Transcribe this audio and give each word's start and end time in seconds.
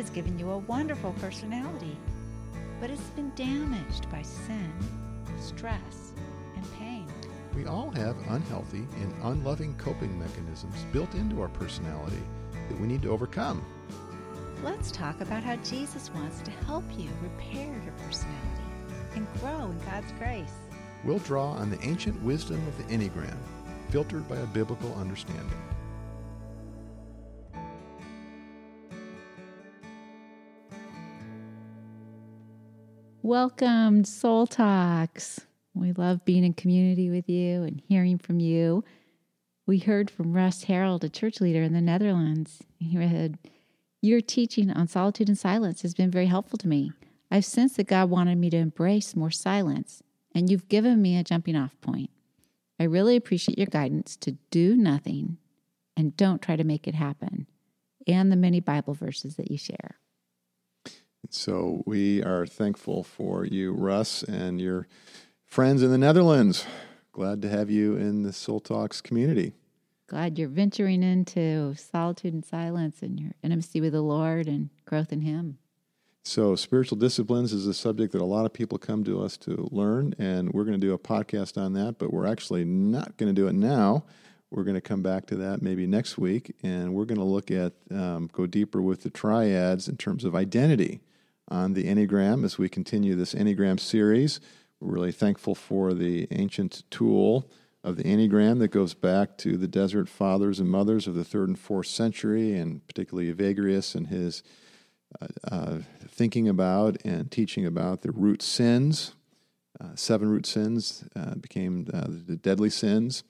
has 0.00 0.08
given 0.08 0.38
you 0.38 0.50
a 0.50 0.58
wonderful 0.60 1.12
personality, 1.20 1.94
but 2.80 2.88
it's 2.88 3.10
been 3.10 3.30
damaged 3.34 4.10
by 4.10 4.22
sin, 4.22 4.72
stress, 5.38 6.14
and 6.56 6.72
pain. 6.78 7.06
We 7.54 7.66
all 7.66 7.90
have 7.90 8.16
unhealthy 8.30 8.86
and 9.02 9.14
unloving 9.24 9.74
coping 9.76 10.18
mechanisms 10.18 10.86
built 10.90 11.12
into 11.12 11.42
our 11.42 11.50
personality 11.50 12.22
that 12.70 12.80
we 12.80 12.86
need 12.86 13.02
to 13.02 13.10
overcome. 13.10 13.62
Let's 14.64 14.90
talk 14.90 15.20
about 15.20 15.42
how 15.42 15.56
Jesus 15.56 16.10
wants 16.14 16.40
to 16.42 16.50
help 16.50 16.84
you 16.96 17.10
repair 17.22 17.70
your 17.84 17.92
personality 18.06 18.64
and 19.16 19.26
grow 19.38 19.66
in 19.66 19.78
God's 19.80 20.12
grace. 20.12 20.54
We'll 21.04 21.18
draw 21.18 21.50
on 21.50 21.68
the 21.68 21.82
ancient 21.82 22.22
wisdom 22.22 22.66
of 22.66 22.78
the 22.78 22.84
Enneagram, 22.84 23.36
filtered 23.90 24.26
by 24.30 24.36
a 24.36 24.46
biblical 24.46 24.94
understanding. 24.94 25.50
Welcome, 33.30 34.02
Soul 34.02 34.48
Talks. 34.48 35.46
We 35.72 35.92
love 35.92 36.24
being 36.24 36.42
in 36.42 36.52
community 36.52 37.10
with 37.10 37.28
you 37.28 37.62
and 37.62 37.80
hearing 37.86 38.18
from 38.18 38.40
you. 38.40 38.82
We 39.68 39.78
heard 39.78 40.10
from 40.10 40.32
Russ 40.32 40.64
Harold, 40.64 41.04
a 41.04 41.08
church 41.08 41.40
leader 41.40 41.62
in 41.62 41.72
the 41.72 41.80
Netherlands. 41.80 42.64
He 42.80 42.98
read, 42.98 43.38
Your 44.02 44.20
teaching 44.20 44.72
on 44.72 44.88
solitude 44.88 45.28
and 45.28 45.38
silence 45.38 45.82
has 45.82 45.94
been 45.94 46.10
very 46.10 46.26
helpful 46.26 46.58
to 46.58 46.66
me. 46.66 46.90
I've 47.30 47.44
sensed 47.44 47.76
that 47.76 47.86
God 47.86 48.10
wanted 48.10 48.36
me 48.36 48.50
to 48.50 48.56
embrace 48.56 49.14
more 49.14 49.30
silence, 49.30 50.02
and 50.34 50.50
you've 50.50 50.66
given 50.66 51.00
me 51.00 51.16
a 51.16 51.22
jumping 51.22 51.54
off 51.54 51.80
point. 51.80 52.10
I 52.80 52.82
really 52.82 53.14
appreciate 53.14 53.58
your 53.58 53.68
guidance 53.68 54.16
to 54.16 54.32
do 54.50 54.74
nothing 54.74 55.36
and 55.96 56.16
don't 56.16 56.42
try 56.42 56.56
to 56.56 56.64
make 56.64 56.88
it 56.88 56.96
happen, 56.96 57.46
and 58.08 58.32
the 58.32 58.36
many 58.36 58.58
Bible 58.58 58.94
verses 58.94 59.36
that 59.36 59.52
you 59.52 59.56
share. 59.56 60.00
So 61.28 61.82
we 61.86 62.22
are 62.22 62.46
thankful 62.46 63.04
for 63.04 63.44
you, 63.44 63.72
Russ, 63.72 64.22
and 64.22 64.60
your 64.60 64.88
friends 65.44 65.82
in 65.82 65.90
the 65.90 65.98
Netherlands. 65.98 66.66
Glad 67.12 67.42
to 67.42 67.48
have 67.48 67.70
you 67.70 67.96
in 67.96 68.22
the 68.22 68.32
Soul 68.32 68.60
Talks 68.60 69.00
community. 69.00 69.52
Glad 70.08 70.38
you're 70.38 70.48
venturing 70.48 71.04
into 71.04 71.74
solitude 71.76 72.34
and 72.34 72.44
silence 72.44 73.02
and 73.02 73.20
your 73.20 73.30
intimacy 73.44 73.80
with 73.80 73.92
the 73.92 74.00
Lord 74.00 74.48
and 74.48 74.70
growth 74.86 75.12
in 75.12 75.20
Him. 75.20 75.58
So, 76.24 76.56
spiritual 76.56 76.98
disciplines 76.98 77.52
is 77.52 77.66
a 77.66 77.74
subject 77.74 78.12
that 78.12 78.20
a 78.20 78.24
lot 78.24 78.44
of 78.44 78.52
people 78.52 78.76
come 78.76 79.04
to 79.04 79.22
us 79.22 79.36
to 79.38 79.68
learn, 79.70 80.14
and 80.18 80.52
we're 80.52 80.64
going 80.64 80.78
to 80.78 80.86
do 80.86 80.92
a 80.92 80.98
podcast 80.98 81.56
on 81.56 81.74
that, 81.74 81.98
but 81.98 82.12
we're 82.12 82.26
actually 82.26 82.64
not 82.64 83.16
going 83.16 83.32
to 83.32 83.40
do 83.40 83.46
it 83.46 83.54
now. 83.54 84.04
We're 84.50 84.64
going 84.64 84.74
to 84.74 84.80
come 84.80 85.00
back 85.00 85.26
to 85.26 85.36
that 85.36 85.62
maybe 85.62 85.86
next 85.86 86.18
week, 86.18 86.56
and 86.62 86.92
we're 86.92 87.04
going 87.04 87.18
to 87.18 87.24
look 87.24 87.50
at, 87.52 87.72
um, 87.92 88.28
go 88.32 88.46
deeper 88.46 88.82
with 88.82 89.04
the 89.04 89.10
triads 89.10 89.88
in 89.88 89.96
terms 89.96 90.24
of 90.24 90.34
identity 90.34 91.00
on 91.50 91.72
the 91.74 91.84
Enneagram 91.84 92.44
as 92.44 92.58
we 92.58 92.68
continue 92.68 93.14
this 93.14 93.34
Enneagram 93.34 93.80
series. 93.80 94.40
We're 94.80 94.94
really 94.94 95.12
thankful 95.12 95.54
for 95.54 95.92
the 95.92 96.28
ancient 96.30 96.84
tool 96.90 97.50
of 97.82 97.96
the 97.96 98.04
Enneagram 98.04 98.58
that 98.60 98.68
goes 98.68 98.94
back 98.94 99.36
to 99.38 99.56
the 99.56 99.68
desert 99.68 100.08
fathers 100.08 100.60
and 100.60 100.70
mothers 100.70 101.06
of 101.06 101.14
the 101.14 101.24
third 101.24 101.48
and 101.48 101.58
fourth 101.58 101.86
century, 101.86 102.54
and 102.56 102.86
particularly 102.86 103.32
Evagrius 103.32 103.94
and 103.94 104.08
his 104.08 104.42
uh, 105.20 105.26
uh, 105.50 105.78
thinking 106.08 106.48
about 106.48 106.96
and 107.04 107.30
teaching 107.30 107.66
about 107.66 108.02
the 108.02 108.12
root 108.12 108.42
sins. 108.42 109.14
Uh, 109.80 109.94
seven 109.94 110.28
root 110.28 110.46
sins 110.46 111.04
uh, 111.16 111.34
became 111.34 111.86
uh, 111.92 112.04
the 112.06 112.36
deadly 112.36 112.70
sins. 112.70 113.24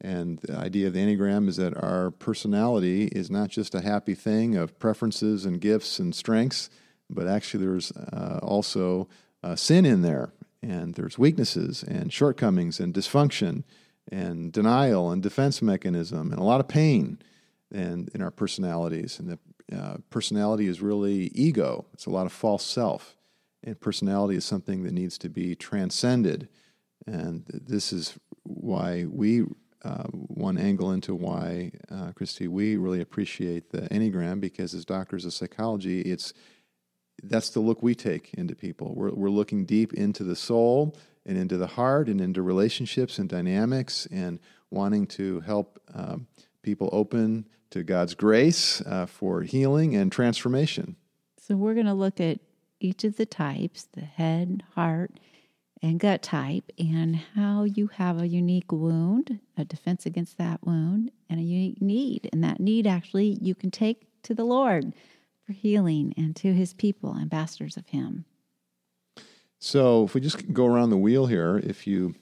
And 0.00 0.38
the 0.40 0.56
idea 0.56 0.86
of 0.86 0.92
the 0.92 1.00
Enneagram 1.00 1.48
is 1.48 1.56
that 1.56 1.76
our 1.76 2.10
personality 2.10 3.06
is 3.06 3.30
not 3.30 3.48
just 3.48 3.74
a 3.74 3.80
happy 3.80 4.14
thing 4.14 4.54
of 4.54 4.78
preferences 4.78 5.44
and 5.44 5.60
gifts 5.60 5.98
and 5.98 6.14
strengths, 6.14 6.70
but 7.08 7.26
actually 7.26 7.64
there's 7.64 7.92
uh, 7.92 8.40
also 8.42 9.08
sin 9.54 9.84
in 9.86 10.02
there, 10.02 10.32
and 10.62 10.94
there's 10.94 11.18
weaknesses 11.18 11.84
and 11.84 12.12
shortcomings 12.12 12.80
and 12.80 12.92
dysfunction 12.92 13.62
and 14.10 14.52
denial 14.52 15.10
and 15.10 15.22
defense 15.22 15.62
mechanism 15.62 16.30
and 16.30 16.40
a 16.40 16.44
lot 16.44 16.60
of 16.60 16.68
pain 16.68 17.18
and 17.72 18.08
in 18.14 18.22
our 18.22 18.30
personalities 18.30 19.18
and 19.18 19.28
the 19.30 19.38
uh, 19.76 19.96
personality 20.10 20.68
is 20.68 20.80
really 20.80 21.30
ego. 21.34 21.86
It's 21.92 22.06
a 22.06 22.10
lot 22.10 22.26
of 22.26 22.32
false 22.32 22.64
self. 22.64 23.16
And 23.64 23.80
personality 23.80 24.36
is 24.36 24.44
something 24.44 24.84
that 24.84 24.92
needs 24.92 25.18
to 25.18 25.28
be 25.28 25.56
transcended. 25.56 26.48
And 27.06 27.44
this 27.48 27.92
is 27.92 28.16
why 28.44 29.06
we, 29.08 29.44
uh, 29.84 30.04
one 30.04 30.56
angle 30.56 30.92
into 30.92 31.16
why, 31.16 31.72
uh, 31.90 32.12
Kristi, 32.12 32.46
we 32.46 32.76
really 32.76 33.00
appreciate 33.00 33.70
the 33.70 33.82
Enneagram 33.88 34.40
because 34.40 34.72
as 34.72 34.84
doctors 34.84 35.24
of 35.24 35.32
psychology, 35.32 36.00
it's 36.02 36.32
that's 37.22 37.50
the 37.50 37.60
look 37.60 37.82
we 37.82 37.94
take 37.94 38.34
into 38.34 38.54
people. 38.54 38.94
We're, 38.94 39.12
we're 39.12 39.30
looking 39.30 39.64
deep 39.64 39.92
into 39.94 40.24
the 40.24 40.36
soul 40.36 40.96
and 41.24 41.36
into 41.36 41.56
the 41.56 41.66
heart 41.66 42.08
and 42.08 42.20
into 42.20 42.42
relationships 42.42 43.18
and 43.18 43.28
dynamics 43.28 44.06
and 44.10 44.38
wanting 44.70 45.06
to 45.06 45.40
help 45.40 45.80
um, 45.94 46.26
people 46.62 46.88
open 46.92 47.46
to 47.70 47.82
God's 47.82 48.14
grace 48.14 48.80
uh, 48.82 49.06
for 49.06 49.42
healing 49.42 49.96
and 49.96 50.10
transformation. 50.12 50.96
So, 51.38 51.56
we're 51.56 51.74
going 51.74 51.86
to 51.86 51.94
look 51.94 52.20
at 52.20 52.40
each 52.80 53.04
of 53.04 53.16
the 53.16 53.26
types 53.26 53.88
the 53.92 54.02
head, 54.02 54.62
heart, 54.74 55.12
and 55.82 56.00
gut 56.00 56.22
type, 56.22 56.72
and 56.78 57.16
how 57.34 57.64
you 57.64 57.88
have 57.88 58.20
a 58.20 58.26
unique 58.26 58.72
wound, 58.72 59.40
a 59.56 59.64
defense 59.64 60.06
against 60.06 60.38
that 60.38 60.64
wound, 60.64 61.10
and 61.28 61.38
a 61.38 61.42
unique 61.42 61.80
need. 61.80 62.28
And 62.32 62.42
that 62.42 62.60
need 62.60 62.86
actually 62.86 63.38
you 63.40 63.54
can 63.54 63.70
take 63.70 64.06
to 64.22 64.34
the 64.34 64.44
Lord 64.44 64.92
for 65.46 65.52
healing 65.52 66.12
and 66.16 66.34
to 66.36 66.52
his 66.52 66.74
people, 66.74 67.16
ambassadors 67.18 67.76
of 67.76 67.86
him. 67.88 68.24
So, 69.58 70.04
if 70.04 70.14
we 70.14 70.20
just 70.20 70.52
go 70.52 70.66
around 70.66 70.90
the 70.90 70.98
wheel 70.98 71.26
here, 71.26 71.58
if 71.62 71.86
you 71.86 72.14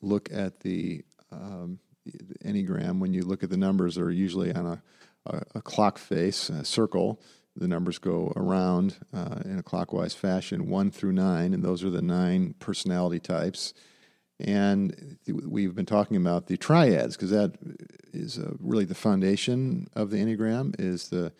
look 0.00 0.28
at 0.32 0.60
the 0.60 1.02
um, 1.32 1.80
Enneagram, 2.44 3.00
when 3.00 3.12
you 3.12 3.22
look 3.22 3.42
at 3.42 3.50
the 3.50 3.56
numbers, 3.56 3.96
they're 3.96 4.10
usually 4.10 4.52
on 4.52 4.66
a, 4.66 4.82
a, 5.26 5.42
a 5.56 5.62
clock 5.62 5.98
face, 5.98 6.48
a 6.48 6.64
circle. 6.64 7.20
The 7.56 7.66
numbers 7.66 7.98
go 7.98 8.32
around 8.36 8.98
uh, 9.14 9.40
in 9.44 9.58
a 9.58 9.62
clockwise 9.62 10.14
fashion, 10.14 10.68
one 10.68 10.90
through 10.90 11.12
nine, 11.12 11.54
and 11.54 11.64
those 11.64 11.82
are 11.82 11.90
the 11.90 12.02
nine 12.02 12.54
personality 12.58 13.18
types. 13.18 13.72
And 14.38 15.16
we've 15.26 15.74
been 15.74 15.86
talking 15.86 16.18
about 16.18 16.46
the 16.46 16.58
triads 16.58 17.16
because 17.16 17.30
that 17.30 17.54
is 18.12 18.38
uh, 18.38 18.52
really 18.60 18.84
the 18.84 18.94
foundation 18.94 19.88
of 19.96 20.10
the 20.10 20.18
Enneagram 20.18 20.78
is 20.78 21.08
the, 21.08 21.32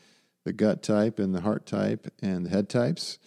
the 0.46 0.52
gut 0.52 0.80
type 0.80 1.18
and 1.18 1.34
the 1.34 1.40
heart 1.40 1.66
type 1.66 2.06
and 2.22 2.46
the 2.46 2.50
head 2.50 2.68
types 2.68 3.18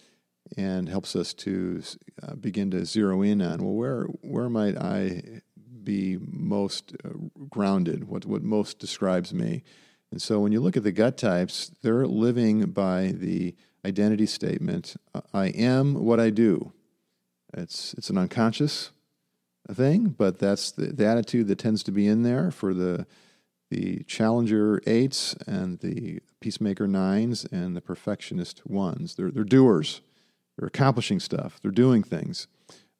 and 0.56 0.88
helps 0.88 1.14
us 1.14 1.34
to 1.34 1.82
uh, 2.22 2.34
begin 2.34 2.70
to 2.70 2.86
zero 2.86 3.20
in 3.20 3.42
on 3.42 3.62
well 3.62 3.74
where 3.74 4.04
where 4.22 4.48
might 4.48 4.76
I 4.76 5.42
be 5.84 6.18
most 6.20 6.96
uh, 7.04 7.10
grounded, 7.50 8.08
what, 8.08 8.24
what 8.24 8.42
most 8.42 8.78
describes 8.78 9.34
me. 9.34 9.62
And 10.10 10.20
so 10.20 10.40
when 10.40 10.52
you 10.52 10.60
look 10.60 10.76
at 10.76 10.82
the 10.82 10.92
gut 10.92 11.16
types, 11.16 11.70
they're 11.82 12.06
living 12.06 12.70
by 12.70 13.12
the 13.14 13.54
identity 13.84 14.26
statement 14.26 14.96
I 15.32 15.48
am 15.48 16.04
what 16.04 16.20
I 16.20 16.30
do. 16.30 16.72
It's, 17.54 17.94
it's 17.94 18.10
an 18.10 18.18
unconscious 18.18 18.92
thing, 19.72 20.08
but 20.08 20.38
that's 20.38 20.72
the, 20.72 20.86
the 20.86 21.06
attitude 21.06 21.48
that 21.48 21.58
tends 21.58 21.82
to 21.84 21.92
be 21.92 22.06
in 22.06 22.22
there 22.22 22.50
for 22.50 22.74
the, 22.74 23.06
the 23.70 24.02
challenger 24.04 24.82
eights 24.86 25.34
and 25.46 25.78
the 25.78 26.20
peacemaker 26.40 26.86
nines 26.86 27.44
and 27.46 27.76
the 27.76 27.80
perfectionist 27.80 28.66
ones. 28.66 29.14
They're, 29.14 29.30
they're 29.30 29.44
doers, 29.44 30.00
they're 30.56 30.68
accomplishing 30.68 31.20
stuff, 31.20 31.58
they're 31.62 31.70
doing 31.70 32.02
things, 32.02 32.48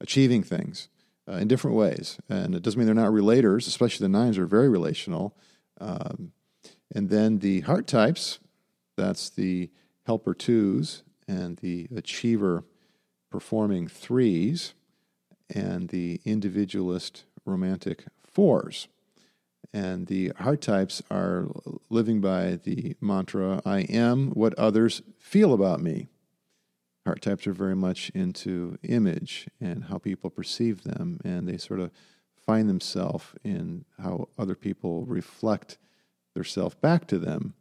achieving 0.01 0.43
things 0.43 0.89
uh, 1.29 1.35
in 1.35 1.49
different 1.49 1.77
ways. 1.77 2.19
And 2.29 2.55
it 2.55 2.63
doesn't 2.63 2.79
mean 2.79 2.87
they're 2.87 2.95
not 2.95 3.13
relators, 3.13 3.67
especially 3.67 4.05
the 4.05 4.19
nines 4.19 4.39
are 4.39 4.47
very 4.47 4.69
relational. 4.69 5.37
Um, 5.81 6.33
and 6.95 7.11
then 7.11 7.41
the 7.41 7.61
heart 7.61 7.87
types, 7.87 8.39
that's 8.97 9.31
the 9.31 9.71
helper 10.07 10.35
twos 10.35 11.03
and 11.27 11.57
the 11.59 11.89
achiever 11.95 12.65
performing 13.31 13.89
threes 13.89 14.75
and 15.53 15.89
the 15.89 16.21
individualist 16.25 17.25
romantic 17.45 18.05
fours. 18.25 18.89
And 19.73 20.09
the 20.09 20.33
heart 20.37 20.61
types 20.61 21.03
are 21.11 21.49
living 21.89 22.21
by 22.21 22.59
the 22.63 22.97
mantra 23.01 23.63
I 23.65 23.81
am 23.81 24.31
what 24.31 24.59
others 24.59 25.03
feel 25.19 25.53
about 25.53 25.81
me. 25.81 26.09
Heart 27.07 27.23
types 27.23 27.47
are 27.47 27.53
very 27.53 27.77
much 27.77 28.11
into 28.11 28.79
image 28.83 29.49
and 29.61 29.85
how 29.85 29.99
people 29.99 30.29
perceive 30.29 30.83
them, 30.83 31.21
and 31.25 31.49
they 31.49 31.57
sort 31.57 31.81
of 31.81 31.93
find 32.35 32.69
themselves 32.69 33.27
in 33.45 33.85
how 34.03 34.29
other 34.37 34.55
people 34.55 35.05
reflect 35.07 35.79
their 36.35 36.45
self 36.45 36.81
back 36.81 37.07
to 37.07 37.19
them. 37.19 37.55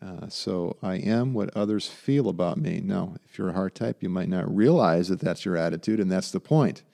Uh, 0.00 0.28
so 0.28 0.76
I 0.80 0.94
am 0.94 1.34
what 1.34 1.54
others 1.56 1.88
feel 1.88 2.28
about 2.28 2.56
me. 2.56 2.80
Now, 2.80 3.16
if 3.24 3.36
you're 3.36 3.50
a 3.50 3.54
heart 3.54 3.74
type, 3.74 4.02
you 4.02 4.08
might 4.08 4.28
not 4.28 4.54
realize 4.54 5.08
that 5.08 5.20
that's 5.20 5.44
your 5.44 5.56
attitude, 5.56 5.98
and 5.98 6.10
that's 6.10 6.30
the 6.30 6.40
point. 6.40 6.84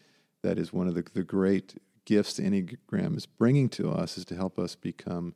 That 0.42 0.58
is 0.58 0.72
one 0.72 0.88
of 0.88 0.94
the, 0.94 1.04
the 1.12 1.22
great 1.22 1.74
gifts 2.04 2.34
the 2.34 2.42
Enneagram 2.42 3.16
is 3.16 3.26
bringing 3.26 3.68
to 3.70 3.90
us 3.90 4.18
is 4.18 4.24
to 4.26 4.36
help 4.36 4.58
us 4.58 4.74
become 4.74 5.34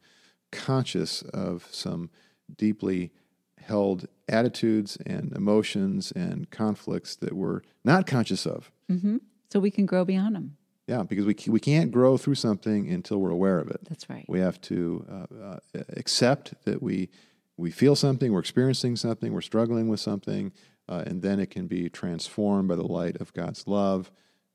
conscious 0.51 1.23
of 1.23 1.69
some 1.71 2.11
deeply 2.57 3.13
held 3.59 4.07
attitudes 4.29 4.97
and 5.05 5.33
emotions 5.33 6.13
and 6.13 6.51
conflicts 6.51 7.17
that 7.17 7.35
we're 7.35 7.61
not 7.85 8.07
conscious 8.07 8.47
of. 8.47 8.71
hmm 8.89 9.19
So 9.51 9.61
we 9.61 9.71
can 9.71 9.87
grow 9.87 10.05
beyond 10.05 10.37
them. 10.37 10.57
Yeah, 10.87 11.03
because 11.03 11.27
we, 11.27 11.37
we 11.49 11.61
can't 11.61 11.91
grow 11.91 12.17
through 12.17 12.37
something 12.37 12.91
until 12.91 13.19
we're 13.19 13.31
aware 13.31 13.59
of 13.59 13.69
it. 13.69 13.81
That's 13.89 14.09
right. 14.09 14.25
We 14.27 14.41
have 14.41 14.59
to 14.63 15.05
uh, 15.11 15.45
uh, 15.45 15.83
accept 15.97 16.55
that 16.65 16.83
we 16.83 17.11
we 17.59 17.73
feel 17.73 17.97
something, 17.97 18.33
we're 18.33 18.39
experiencing 18.39 18.95
something, 18.95 19.33
we're 19.33 19.41
struggling 19.41 19.89
with 19.89 19.99
something, 19.99 20.53
uh, 20.89 21.03
and 21.07 21.23
then 21.23 21.41
it 21.41 21.51
can 21.51 21.67
be 21.67 21.89
transformed 21.89 22.69
by 22.69 22.77
the 22.77 22.87
light 22.87 23.21
of 23.21 23.35
God's 23.35 23.67
love, 23.67 24.13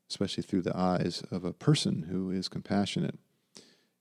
especially 0.09 0.44
through 0.44 0.61
the 0.61 0.77
eyes 0.77 1.23
of 1.31 1.44
a 1.44 1.53
person 1.53 2.03
who 2.09 2.31
is 2.31 2.47
compassionate. 2.47 3.17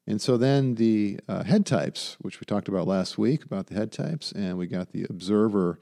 And 0.07 0.21
so 0.21 0.37
then 0.37 0.75
the 0.75 1.21
uh, 1.29 1.45
head 1.45 1.65
types, 1.65 2.17
which 2.21 2.41
we 2.41 2.45
talked 2.45 2.69
about 2.69 2.89
last 2.89 3.19
week 3.19 3.45
about 3.45 3.69
the 3.69 3.75
head 3.75 3.93
types, 3.93 4.33
and 4.33 4.59
we 4.59 4.67
got 4.67 4.91
the 4.91 5.05
observer, 5.09 5.79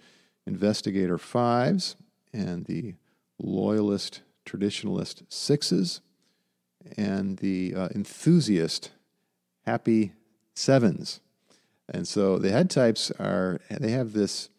investigator 0.47 1.17
fives, 1.17 1.97
and 2.33 2.67
the 2.67 2.95
loyalist, 3.39 4.23
traditionalist 4.45 5.23
sixes, 5.29 6.03
and 6.97 7.39
the 7.39 7.75
uh, 7.75 7.89
enthusiast, 7.95 8.91
happy 9.65 10.13
sevens. 10.55 11.21
And 11.89 12.07
so 12.07 12.39
the 12.39 12.51
head 12.51 12.71
types 12.71 13.11
are, 13.19 13.61
they 13.71 13.91
have 13.91 14.13
this 14.13 14.51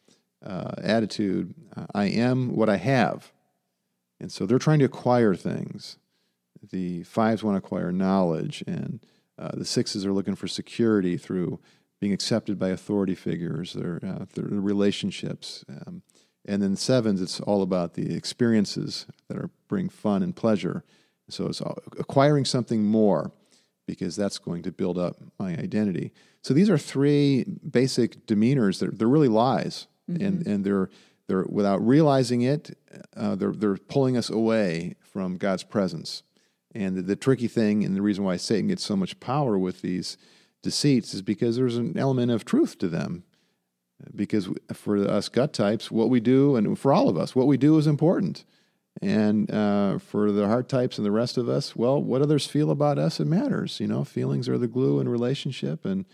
uh, 0.45 0.71
attitude 0.81 1.53
I 1.93 2.05
am 2.05 2.55
what 2.55 2.69
I 2.69 2.77
have. 2.77 3.31
And 4.21 4.31
so 4.31 4.45
they're 4.45 4.59
trying 4.59 4.79
to 4.79 4.85
acquire 4.85 5.33
things. 5.33 5.97
The 6.71 7.03
fives 7.03 7.43
want 7.43 7.55
to 7.55 7.65
acquire 7.65 7.91
knowledge, 7.91 8.63
and 8.67 9.03
uh, 9.37 9.49
the 9.53 9.65
sixes 9.65 10.05
are 10.05 10.13
looking 10.13 10.35
for 10.35 10.47
security 10.47 11.17
through 11.17 11.59
being 11.99 12.13
accepted 12.13 12.59
by 12.59 12.69
authority 12.69 13.15
figures, 13.15 13.73
their, 13.73 13.99
uh, 14.05 14.25
their 14.35 14.45
relationships. 14.45 15.65
Um, 15.67 16.03
and 16.45 16.61
then 16.61 16.75
sevens, 16.75 17.21
it's 17.21 17.39
all 17.39 17.63
about 17.63 17.95
the 17.95 18.15
experiences 18.15 19.07
that 19.27 19.37
are 19.37 19.49
bring 19.67 19.89
fun 19.89 20.21
and 20.21 20.35
pleasure. 20.35 20.83
So 21.29 21.47
it's 21.47 21.61
acquiring 21.61 22.45
something 22.45 22.83
more 22.83 23.31
because 23.87 24.15
that's 24.15 24.37
going 24.37 24.61
to 24.63 24.71
build 24.71 24.97
up 24.97 25.17
my 25.39 25.51
identity. 25.51 26.13
So 26.43 26.53
these 26.53 26.69
are 26.69 26.77
three 26.77 27.45
basic 27.69 28.27
demeanors 28.27 28.79
that 28.79 28.99
they're 28.99 29.07
really 29.07 29.27
lies, 29.27 29.87
mm-hmm. 30.09 30.23
and 30.23 30.47
and 30.47 30.63
they're 30.63 30.89
they're 31.31 31.45
without 31.47 31.85
realizing 31.85 32.41
it, 32.41 32.77
uh, 33.15 33.35
they're 33.35 33.53
they're 33.53 33.77
pulling 33.77 34.17
us 34.17 34.29
away 34.29 34.95
from 35.01 35.37
God's 35.37 35.63
presence. 35.63 36.23
And 36.73 36.95
the, 36.95 37.01
the, 37.01 37.15
tricky 37.17 37.47
thing, 37.47 37.83
and 37.83 37.95
the 37.95 38.01
reason 38.01 38.23
why 38.23 38.37
Satan 38.37 38.67
gets 38.67 38.83
so 38.83 38.95
much 38.95 39.19
power 39.19 39.57
with 39.57 39.81
these 39.81 40.17
deceits, 40.61 41.13
is 41.13 41.21
because 41.21 41.57
there's 41.57 41.75
an 41.75 41.97
element 41.97 42.31
of 42.31 42.45
truth 42.45 42.77
to 42.79 42.87
them. 42.87 43.23
Because 44.15 44.47
for 44.73 44.97
us 44.97 45.27
gut 45.27 45.51
types, 45.51 45.91
what 45.91 46.09
we 46.09 46.21
do, 46.21 46.55
and 46.55 46.79
for 46.79 46.93
all 46.93 47.09
of 47.09 47.17
us, 47.17 47.35
what 47.35 47.47
we 47.47 47.57
do 47.57 47.77
is 47.77 47.87
important. 47.87 48.45
And 49.01 49.51
uh, 49.51 49.99
for 49.99 50.31
the 50.31 50.47
heart 50.47 50.69
types 50.69 50.97
and 50.97 51.05
the 51.05 51.11
rest 51.11 51.37
of 51.37 51.49
us, 51.49 51.75
well, 51.75 52.01
what 52.01 52.21
others 52.21 52.47
feel 52.47 52.71
about 52.71 52.97
us, 52.97 53.19
it 53.19 53.27
matters. 53.27 53.79
You 53.79 53.87
know, 53.87 54.03
feelings 54.03 54.49
are 54.49 54.57
the 54.57 54.67
glue 54.67 54.99
in 54.99 55.09
relationship. 55.09 55.85
And 55.85 56.05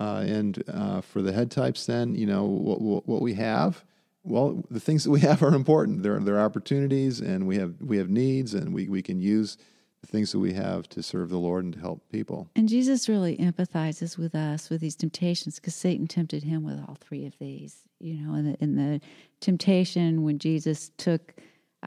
uh, 0.00 0.24
and 0.26 0.62
uh, 0.68 1.00
for 1.00 1.22
the 1.22 1.32
head 1.32 1.50
types, 1.50 1.86
then 1.86 2.14
you 2.14 2.26
know 2.26 2.44
what, 2.44 2.80
what, 2.80 3.08
what 3.08 3.22
we 3.22 3.34
have. 3.34 3.84
Well, 4.24 4.64
the 4.70 4.80
things 4.80 5.04
that 5.04 5.10
we 5.10 5.20
have 5.28 5.42
are 5.42 5.54
important. 5.54 6.02
There 6.02 6.16
are, 6.16 6.20
there 6.20 6.36
are 6.36 6.44
opportunities, 6.44 7.20
and 7.20 7.46
we 7.46 7.56
have 7.56 7.74
we 7.80 7.98
have 7.98 8.08
needs, 8.08 8.54
and 8.54 8.72
we 8.72 8.88
we 8.88 9.02
can 9.02 9.20
use 9.20 9.56
the 10.02 10.08
things 10.08 10.32
that 10.32 10.40
we 10.40 10.52
have 10.52 10.88
to 10.88 11.02
serve 11.02 11.30
the 11.30 11.38
Lord 11.38 11.64
and 11.64 11.74
to 11.74 11.80
help 11.80 12.02
people. 12.10 12.48
And 12.56 12.68
Jesus 12.68 13.08
really 13.08 13.36
empathizes 13.36 14.18
with 14.18 14.34
us 14.34 14.68
with 14.68 14.80
these 14.80 14.96
temptations 14.96 15.56
because 15.56 15.76
Satan 15.76 16.08
tempted 16.08 16.42
him 16.42 16.64
with 16.64 16.78
all 16.80 16.96
three 17.00 17.24
of 17.24 17.38
these. 17.38 17.82
You 18.00 18.14
know, 18.14 18.34
in 18.34 18.50
the, 18.50 18.56
in 18.62 18.74
the 18.76 19.00
temptation 19.40 20.24
when 20.24 20.40
Jesus 20.40 20.90
took 20.96 21.34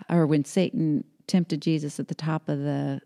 or 0.10 0.26
when 0.26 0.46
Satan 0.46 1.04
tempted 1.28 1.62
Jesus 1.62 2.00
at 2.00 2.08
the 2.08 2.16
top 2.16 2.48
of 2.50 2.60
the 2.60 3.02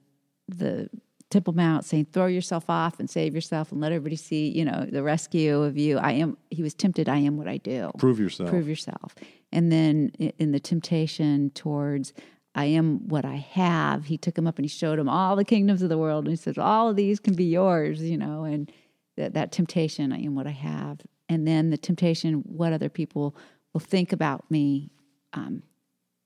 the 0.48 0.90
Temple 1.30 1.54
Mount, 1.54 1.86
saying, 1.86 2.08
"Throw 2.12 2.26
yourself 2.26 2.70
off 2.70 3.00
and 3.00 3.10
save 3.10 3.36
yourself, 3.36 3.72
and 3.72 3.80
let 3.80 3.92
everybody 3.92 4.16
see, 4.16 4.50
you 4.50 4.66
know, 4.66 4.88
the 4.92 5.04
rescue 5.04 5.62
of 5.62 5.78
you." 5.78 5.98
I 5.98 6.14
am. 6.14 6.38
He 6.50 6.64
was 6.64 6.74
tempted. 6.74 7.08
I 7.08 7.18
am 7.18 7.38
what 7.38 7.48
I 7.48 7.58
do. 7.58 7.92
Prove 7.98 8.20
yourself. 8.20 8.50
Prove 8.50 8.68
yourself. 8.68 9.16
And 9.52 9.72
then 9.72 10.12
in 10.38 10.52
the 10.52 10.60
temptation 10.60 11.52
towards, 11.52 12.14
I 12.56 12.66
am 12.66 13.08
what 13.08 13.26
I 13.26 13.36
have. 13.36 14.06
He 14.06 14.18
took 14.18 14.38
him 14.38 14.48
up 14.48 14.58
and 14.58 14.66
he 14.66 14.70
showed 14.70 14.98
him 14.98 15.08
all 15.08 15.36
the 15.36 15.46
kingdoms 15.46 15.82
of 15.82 15.90
the 15.90 15.98
world, 15.98 16.26
and 16.26 16.32
he 16.32 16.36
says, 16.36 16.58
"All 16.58 16.90
of 16.90 16.96
these 16.96 17.20
can 17.20 17.36
be 17.36 17.46
yours," 17.46 18.02
you 18.02 18.18
know. 18.18 18.44
And 18.44 18.72
that 19.18 19.34
that 19.34 19.52
temptation, 19.52 20.12
I 20.12 20.20
am 20.20 20.36
what 20.36 20.48
I 20.48 20.52
have. 20.52 21.02
And 21.28 21.48
then 21.48 21.70
the 21.70 21.78
temptation, 21.78 22.44
what 22.46 22.74
other 22.74 22.90
people 22.90 23.36
will 23.74 23.82
think 23.82 24.12
about 24.12 24.50
me. 24.50 24.90
Um, 25.34 25.62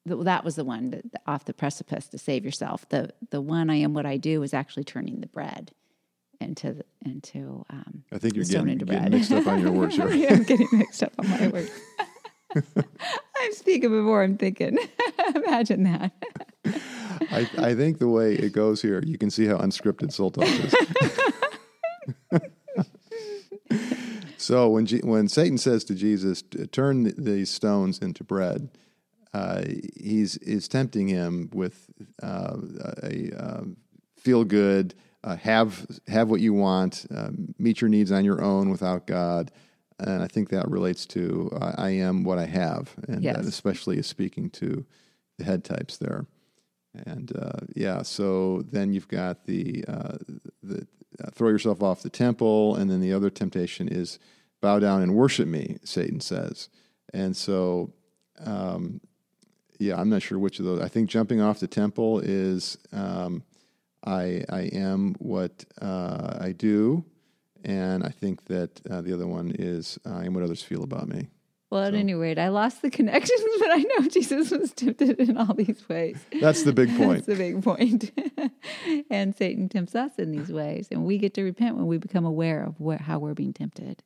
that 0.06 0.44
was 0.44 0.56
the 0.56 0.66
one 0.66 0.92
that, 0.92 1.04
off 1.26 1.46
the 1.46 1.54
precipice 1.54 2.08
to 2.08 2.18
save 2.18 2.44
yourself. 2.44 2.88
The 2.90 3.12
the 3.30 3.42
one 3.42 3.70
I 3.70 3.76
am 3.76 3.94
what 3.94 4.06
I 4.06 4.18
do 4.18 4.44
is 4.44 4.54
actually 4.54 4.84
turning 4.84 5.22
the 5.22 5.28
bread 5.28 5.72
into 6.40 6.74
the, 6.74 6.86
into. 7.06 7.66
Um, 7.70 8.04
I 8.12 8.18
think 8.18 8.36
you're 8.36 8.46
getting, 8.46 8.78
getting 8.78 9.10
mixed 9.10 9.32
up 9.32 9.48
on 9.48 9.62
your 9.62 9.72
words 9.72 9.96
here. 9.96 10.08
I'm 10.30 10.44
getting 10.44 10.68
mixed 10.72 11.04
up 11.04 11.14
on 11.18 11.30
my 11.30 11.48
words. 11.48 11.72
I'm 13.38 13.54
speaking 13.54 13.90
before 13.90 14.24
I'm 14.24 14.38
thinking. 14.38 14.78
Imagine 15.36 15.84
that. 15.84 16.12
I, 17.32 17.50
I 17.58 17.76
think 17.76 18.00
the 18.00 18.08
way 18.08 18.34
it 18.34 18.54
goes 18.54 18.82
here, 18.82 19.02
you 19.06 19.18
can 19.18 19.30
see 19.30 19.46
how 19.46 19.58
unscripted 19.58 20.12
Soul 20.12 20.32
Talk 20.32 20.46
is. 20.48 20.76
so 24.38 24.70
when 24.70 24.86
G, 24.86 25.00
when 25.00 25.28
Satan 25.28 25.58
says 25.58 25.84
to 25.86 25.96
Jesus, 25.96 26.44
"Turn 26.72 27.14
these 27.18 27.50
stones 27.50 28.00
into 28.00 28.24
bread," 28.24 28.70
uh, 29.34 29.64
he's 29.96 30.38
is 30.38 30.68
tempting 30.68 31.08
him 31.08 31.50
with 31.54 31.90
uh, 32.22 32.58
a 33.02 33.32
um, 33.32 33.78
feel 34.18 34.44
good, 34.44 34.94
uh, 35.24 35.36
have 35.38 35.88
have 36.08 36.30
what 36.30 36.42
you 36.42 36.54
want, 36.54 37.06
um, 37.16 37.56
meet 37.58 37.82
your 37.82 37.90
needs 37.90 38.12
on 38.12 38.26
your 38.26 38.42
own 38.42 38.70
without 38.70 39.08
God, 39.08 39.52
and 40.00 40.22
I 40.22 40.28
think 40.28 40.50
that 40.50 40.70
relates 40.70 41.06
to 41.08 41.52
I 41.60 41.92
am 41.92 42.24
what 42.24 42.38
I 42.38 42.46
have, 42.46 42.94
and 43.08 43.24
yes. 43.24 43.38
that 43.38 43.46
especially 43.46 43.98
is 43.98 44.08
speaking 44.08 44.50
to 44.52 44.86
the 45.38 45.46
head 45.46 45.64
types 45.64 45.98
there. 45.98 46.26
And 47.06 47.36
uh, 47.36 47.66
yeah, 47.76 48.04
so 48.04 48.62
then 48.72 48.94
you've 48.94 49.08
got 49.08 49.46
the 49.46 49.84
uh, 49.88 50.18
the 50.62 50.88
throw 51.32 51.50
yourself 51.50 51.82
off 51.82 52.04
the 52.04 52.10
temple, 52.10 52.76
and 52.76 52.90
then 52.90 53.02
the 53.02 53.14
other 53.14 53.30
temptation 53.30 53.88
is 53.88 54.20
bow 54.62 54.80
down 54.80 55.02
and 55.02 55.16
worship 55.16 55.48
me. 55.48 55.78
Satan 55.84 56.20
says, 56.20 56.70
and 57.14 57.36
so 57.36 57.94
um, 58.46 59.02
yeah, 59.80 60.00
I'm 60.00 60.10
not 60.10 60.22
sure 60.22 60.40
which 60.40 60.60
of 60.60 60.66
those. 60.66 60.82
I 60.82 60.88
think 60.88 61.10
jumping 61.10 61.42
off 61.42 61.60
the 61.60 61.68
temple 61.68 62.20
is 62.20 62.78
um, 62.92 63.44
I 64.06 64.44
I 64.50 64.70
am 64.74 65.16
what 65.20 65.66
uh, 65.82 66.38
I 66.40 66.52
do, 66.52 67.06
and 67.64 68.04
I 68.04 68.10
think 68.10 68.46
that 68.46 68.82
uh, 68.90 69.02
the 69.02 69.14
other 69.14 69.28
one 69.28 69.52
is 69.58 70.00
I 70.06 70.26
am 70.26 70.34
what 70.34 70.44
others 70.44 70.64
feel 70.64 70.84
about 70.84 71.08
me. 71.08 71.30
Well, 71.70 71.86
at 71.86 71.94
so. 71.94 72.00
any 72.00 72.14
rate, 72.14 72.38
I 72.38 72.50
lost 72.50 72.84
the 72.84 72.92
connections, 72.92 73.42
but 73.60 73.70
I 73.72 73.78
know 73.78 74.08
Jesus 74.08 74.52
was 74.52 74.74
tempted 74.74 75.20
in 75.20 75.38
all 75.38 75.56
these 75.56 75.84
ways. 75.90 76.18
That's 76.40 76.64
the 76.64 76.74
big 76.74 76.90
point. 76.98 77.26
That's 77.26 77.38
the 77.40 77.52
big 77.52 77.64
point. 77.64 78.12
and 79.10 79.36
Satan 79.36 79.70
tempts 79.70 79.96
us 79.96 80.12
in 80.20 80.32
these 80.32 80.52
ways, 80.52 80.90
and 80.92 81.04
we 81.04 81.18
get 81.18 81.34
to 81.34 81.44
repent 81.44 81.76
when 81.76 81.88
we 81.88 81.98
become 81.98 82.26
aware 82.26 82.64
of 82.64 82.80
where, 82.80 83.00
how 83.00 83.20
we're 83.20 83.34
being 83.34 83.54
tempted. 83.54 84.04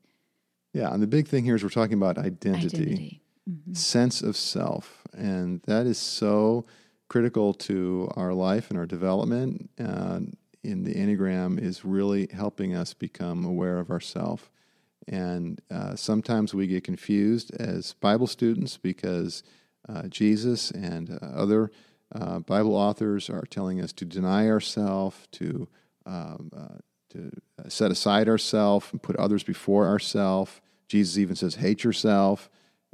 Yeah, 0.74 0.94
and 0.94 1.04
the 1.04 1.08
big 1.08 1.28
thing 1.28 1.44
here 1.44 1.56
is 1.56 1.64
we're 1.64 1.70
talking 1.70 1.96
about 1.96 2.18
identity. 2.18 2.82
identity 2.82 3.22
mm-hmm. 3.48 3.74
sense 3.74 4.22
of 4.22 4.36
self. 4.36 5.04
And 5.13 5.62
that 5.66 5.86
is 5.86 5.98
so 5.98 6.66
critical 7.08 7.54
to 7.54 8.12
our 8.16 8.34
life 8.34 8.70
and 8.70 8.77
our 8.77 8.86
development. 8.86 9.70
And 9.77 10.38
in 10.63 10.84
the 10.84 10.94
Enneagram 10.94 11.62
is 11.62 11.86
really 11.86 12.27
helping 12.34 12.75
us 12.75 12.94
become 12.94 13.46
aware 13.46 13.80
of 13.80 13.89
ourself. 13.89 14.51
And 15.08 15.62
uh, 15.72 15.96
sometimes 15.96 16.54
we 16.54 16.68
get 16.68 16.84
confused 16.84 17.56
as 17.56 17.94
Bible 17.94 18.27
students 18.27 18.77
because 18.77 19.44
uh, 19.88 20.04
Jesus 20.10 20.72
and 20.72 21.12
uh, 21.22 21.25
other 21.27 21.72
uh, 22.13 22.39
Bible 22.39 22.75
authors 22.75 23.30
are 23.30 23.46
telling 23.50 23.82
us 23.82 23.94
to 23.94 24.06
deny 24.06 24.50
ourselves, 24.50 25.27
to 25.34 25.68
um, 26.06 26.51
uh, 26.56 26.80
to 27.10 27.32
set 27.70 27.92
aside 27.92 28.27
ourselves 28.27 28.88
and 28.92 29.01
put 29.01 29.16
others 29.16 29.44
before 29.44 29.88
ourselves. 29.88 30.62
Jesus 30.88 31.18
even 31.18 31.36
says, 31.36 31.56
"Hate 31.56 31.84
yourself." 31.84 32.50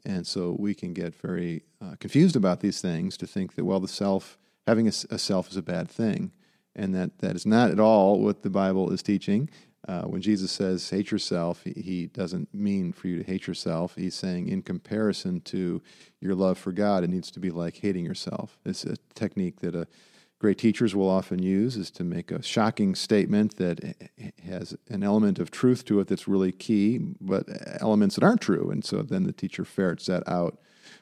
And 0.06 0.28
so 0.28 0.56
we 0.60 0.74
can 0.74 0.94
get 0.94 1.16
very 1.16 1.64
uh, 1.82 1.96
confused 2.00 2.36
about 2.36 2.60
these 2.60 2.82
things 2.82 3.16
to 3.18 3.28
think 3.28 3.56
that, 3.56 3.66
well, 3.66 3.80
the 3.80 3.88
self, 3.88 4.38
having 4.68 4.88
a, 4.88 4.94
a, 5.10 5.18
self 5.18 5.50
is 5.50 5.58
a 5.58 5.62
bad 5.62 5.90
thing. 5.90 6.32
And 6.76 6.94
that, 6.96 7.20
that 7.20 7.36
is 7.36 7.46
not 7.46 7.72
at 7.72 7.80
all 7.80 8.20
what 8.20 8.42
the 8.42 8.50
Bible 8.50 8.92
is 8.92 9.02
teaching. 9.02 9.50
Uh, 9.88 10.04
when 10.04 10.22
Jesus 10.22 10.52
says 10.52 10.90
hate 10.90 11.12
yourself, 11.12 11.62
he, 11.64 11.74
he, 11.74 12.08
doesn't 12.08 12.54
mean 12.54 12.94
for 12.94 13.08
you 13.08 13.18
to 13.18 13.24
hate 13.24 13.48
yourself. 13.48 13.96
He's 13.96 14.16
saying, 14.16 14.48
in 14.48 14.62
comparison 14.62 15.42
to 15.42 15.82
your 16.22 16.36
love 16.36 16.58
for 16.58 16.72
God, 16.72 17.04
it 17.04 17.10
needs 17.10 17.30
to 17.32 17.40
be 17.40 17.52
like 17.52 17.78
hating 17.78 18.06
yourself. 18.06 18.58
It's 18.66 18.86
a 18.86 18.96
technique 19.14 19.60
that 19.60 19.76
a 19.76 19.88
great 20.44 20.58
teachers 20.58 20.94
will 20.94 21.10
often 21.10 21.42
use 21.42 21.78
is 21.78 21.90
to 21.90 22.04
make 22.04 22.30
a 22.30 22.44
shocking 22.44 22.96
statement 22.96 23.56
that 23.56 23.96
has 24.46 24.76
an 24.90 25.02
element 25.02 25.40
of 25.40 25.50
truth 25.50 25.86
to 25.86 26.02
it 26.02 26.08
that's 26.10 26.28
really 26.28 26.52
key, 26.52 27.00
but 27.22 27.48
elements 27.80 28.16
that 28.16 28.26
aren't 28.26 28.42
true. 28.42 28.70
And 28.70 28.84
so 28.84 29.04
then 29.04 29.24
the 29.24 29.32
teacher 29.32 29.64
ferrets 29.64 30.08
that 30.08 30.22
out 30.28 30.60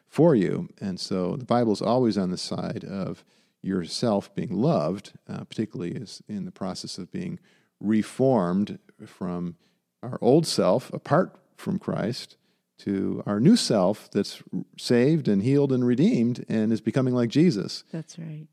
for 0.08 0.36
you. 0.36 0.70
And 0.80 1.00
so 1.00 1.38
the 1.38 1.46
Bible 1.46 1.74
is 1.74 1.82
always 1.82 2.20
on 2.20 2.30
the 2.30 2.38
side 2.38 2.84
of 2.84 3.26
yourself 3.64 4.32
being 4.36 4.54
loved, 4.54 5.14
uh, 5.28 5.44
particularly 5.46 6.00
as 6.00 6.22
in 6.28 6.46
the 6.46 6.52
process 6.52 7.00
of 7.00 7.12
being 7.12 7.40
reformed 7.80 8.78
from 9.08 9.56
our 10.04 10.20
old 10.22 10.46
self 10.46 10.94
apart 10.94 11.36
from 11.58 11.80
Christ 11.80 12.38
to 12.78 13.24
our 13.26 13.40
new 13.40 13.56
self 13.56 14.08
that's 14.12 14.44
saved 14.78 15.28
and 15.28 15.42
healed 15.42 15.72
and 15.72 15.84
redeemed 15.84 16.46
and 16.48 16.72
is 16.72 16.80
becoming 16.80 17.16
like 17.16 17.30
Jesus. 17.30 17.84
That's 17.92 18.20
right. 18.20 18.46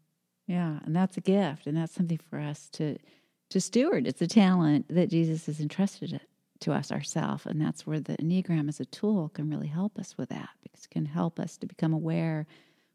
Yeah, 0.48 0.80
and 0.84 0.96
that's 0.96 1.16
a 1.18 1.20
gift, 1.20 1.66
and 1.66 1.76
that's 1.76 1.94
something 1.94 2.18
for 2.28 2.40
us 2.40 2.68
to 2.70 2.96
to 3.50 3.60
steward. 3.60 4.06
It's 4.06 4.20
a 4.20 4.26
talent 4.26 4.86
that 4.90 5.08
Jesus 5.08 5.46
has 5.46 5.60
entrusted 5.60 6.20
to 6.60 6.72
us 6.72 6.90
ourselves, 6.90 7.46
and 7.46 7.60
that's 7.60 7.86
where 7.86 8.00
the 8.00 8.16
Enneagram 8.16 8.68
as 8.68 8.80
a 8.80 8.84
tool 8.86 9.28
can 9.28 9.48
really 9.48 9.68
help 9.68 9.98
us 9.98 10.18
with 10.18 10.30
that 10.30 10.50
because 10.62 10.84
it 10.84 10.90
can 10.90 11.06
help 11.06 11.38
us 11.38 11.56
to 11.58 11.66
become 11.66 11.92
aware 11.92 12.46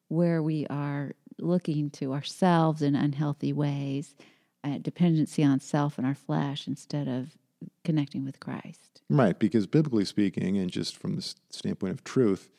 where 0.10 0.44
we 0.44 0.68
are 0.68 1.14
looking 1.40 1.90
to 1.92 2.14
ourselves 2.14 2.82
in 2.82 2.96
unhealthy 2.96 3.54
ways, 3.54 4.16
uh, 4.64 4.80
dependency 4.80 5.44
on 5.44 5.60
self 5.60 5.98
and 5.98 6.06
our 6.06 6.16
flesh 6.16 6.68
instead 6.68 7.08
of 7.08 7.38
connecting 7.84 8.26
with 8.26 8.40
Christ. 8.40 9.02
Right, 9.10 9.38
because 9.38 9.68
biblically 9.68 10.06
speaking, 10.06 10.58
and 10.58 10.72
just 10.72 10.98
from 10.98 11.16
the 11.16 11.34
standpoint 11.50 11.94
of 11.94 12.04
truth, 12.04 12.50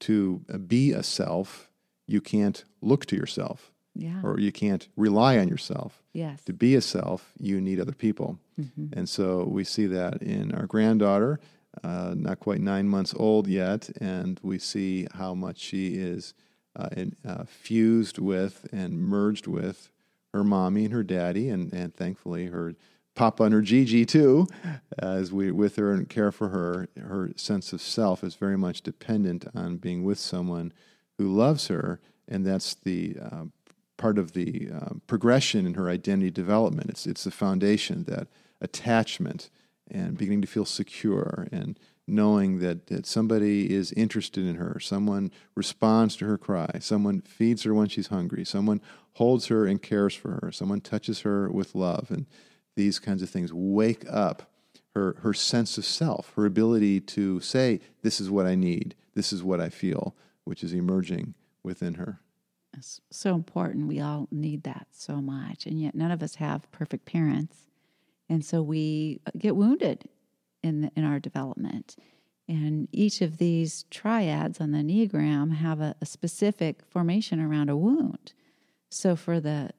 to 0.00 0.40
be 0.66 0.92
a 0.92 1.02
self, 1.02 1.70
you 2.06 2.20
can't 2.20 2.64
look 2.80 3.06
to 3.06 3.16
yourself. 3.16 3.72
Yeah. 3.94 4.20
Or 4.22 4.40
you 4.40 4.52
can't 4.52 4.88
rely 4.96 5.38
on 5.38 5.48
yourself. 5.48 6.02
Yes. 6.12 6.44
To 6.44 6.52
be 6.52 6.74
a 6.74 6.80
self, 6.80 7.32
you 7.38 7.60
need 7.60 7.78
other 7.78 7.92
people. 7.92 8.38
Mm-hmm. 8.58 8.98
And 8.98 9.08
so 9.08 9.44
we 9.44 9.64
see 9.64 9.86
that 9.86 10.22
in 10.22 10.52
our 10.52 10.66
granddaughter, 10.66 11.40
uh, 11.84 12.14
not 12.16 12.40
quite 12.40 12.60
nine 12.60 12.88
months 12.88 13.14
old 13.16 13.46
yet, 13.48 13.90
and 14.00 14.38
we 14.42 14.58
see 14.58 15.06
how 15.14 15.34
much 15.34 15.58
she 15.58 15.94
is 15.94 16.34
uh, 16.76 16.88
in, 16.96 17.16
uh, 17.26 17.44
fused 17.44 18.18
with 18.18 18.66
and 18.72 18.98
merged 18.98 19.46
with 19.46 19.90
her 20.32 20.44
mommy 20.44 20.84
and 20.84 20.94
her 20.94 21.02
daddy, 21.02 21.48
and, 21.50 21.72
and 21.72 21.94
thankfully 21.94 22.46
her 22.46 22.74
Papa 23.14 23.44
and 23.44 23.52
her 23.52 23.60
Gigi 23.60 24.06
too, 24.06 24.46
as 24.98 25.32
we 25.32 25.50
with 25.50 25.76
her 25.76 25.92
and 25.92 26.08
care 26.08 26.32
for 26.32 26.48
her. 26.48 26.88
Her 26.98 27.30
sense 27.36 27.74
of 27.74 27.82
self 27.82 28.24
is 28.24 28.36
very 28.36 28.56
much 28.56 28.80
dependent 28.80 29.44
on 29.54 29.76
being 29.76 30.02
with 30.02 30.18
someone 30.18 30.72
who 31.18 31.28
loves 31.28 31.68
her, 31.68 32.00
and 32.26 32.46
that's 32.46 32.74
the 32.74 33.16
uh, 33.20 33.44
part 34.02 34.18
of 34.18 34.32
the 34.32 34.68
uh, 34.74 34.94
progression 35.06 35.64
in 35.64 35.74
her 35.74 35.88
identity 35.88 36.30
development. 36.30 36.90
It's 36.90 37.06
it's 37.06 37.22
the 37.22 37.30
foundation 37.30 38.02
that 38.04 38.26
attachment 38.60 39.48
and 39.88 40.18
beginning 40.18 40.42
to 40.42 40.48
feel 40.48 40.64
secure 40.64 41.46
and 41.52 41.78
knowing 42.08 42.58
that, 42.58 42.88
that 42.88 43.06
somebody 43.06 43.72
is 43.72 43.92
interested 43.92 44.44
in 44.44 44.56
her, 44.56 44.80
someone 44.80 45.30
responds 45.54 46.16
to 46.16 46.24
her 46.26 46.36
cry, 46.36 46.78
someone 46.80 47.20
feeds 47.20 47.62
her 47.62 47.72
when 47.72 47.88
she's 47.88 48.08
hungry, 48.08 48.44
someone 48.44 48.80
holds 49.14 49.46
her 49.46 49.66
and 49.66 49.80
cares 49.80 50.14
for 50.14 50.40
her, 50.42 50.50
someone 50.50 50.80
touches 50.80 51.20
her 51.20 51.48
with 51.48 51.76
love. 51.76 52.10
And 52.10 52.26
these 52.74 52.98
kinds 52.98 53.22
of 53.22 53.30
things 53.30 53.52
wake 53.52 54.04
up 54.10 54.50
her, 54.96 55.14
her 55.20 55.32
sense 55.32 55.78
of 55.78 55.84
self, 55.84 56.32
her 56.34 56.44
ability 56.44 57.00
to 57.00 57.38
say, 57.38 57.78
This 58.02 58.20
is 58.20 58.28
what 58.28 58.46
I 58.46 58.56
need, 58.56 58.96
this 59.14 59.32
is 59.32 59.44
what 59.44 59.60
I 59.60 59.68
feel, 59.68 60.16
which 60.44 60.64
is 60.64 60.72
emerging 60.72 61.34
within 61.62 61.94
her. 61.94 62.21
It's 62.76 63.00
so 63.10 63.34
important. 63.34 63.86
We 63.86 64.00
all 64.00 64.28
need 64.30 64.62
that 64.64 64.88
so 64.92 65.16
much. 65.20 65.66
And 65.66 65.80
yet, 65.80 65.94
none 65.94 66.10
of 66.10 66.22
us 66.22 66.36
have 66.36 66.70
perfect 66.72 67.04
parents. 67.04 67.68
And 68.28 68.44
so 68.44 68.62
we 68.62 69.20
get 69.36 69.56
wounded 69.56 70.08
in, 70.62 70.82
the, 70.82 70.92
in 70.96 71.04
our 71.04 71.18
development. 71.18 71.96
And 72.48 72.88
each 72.92 73.20
of 73.20 73.38
these 73.38 73.84
triads 73.90 74.60
on 74.60 74.72
the 74.72 74.78
Enneagram 74.78 75.54
have 75.56 75.80
a, 75.80 75.94
a 76.00 76.06
specific 76.06 76.82
formation 76.86 77.40
around 77.40 77.68
a 77.68 77.76
wound. 77.76 78.32
So 78.90 79.16
for 79.16 79.40
the, 79.40 79.70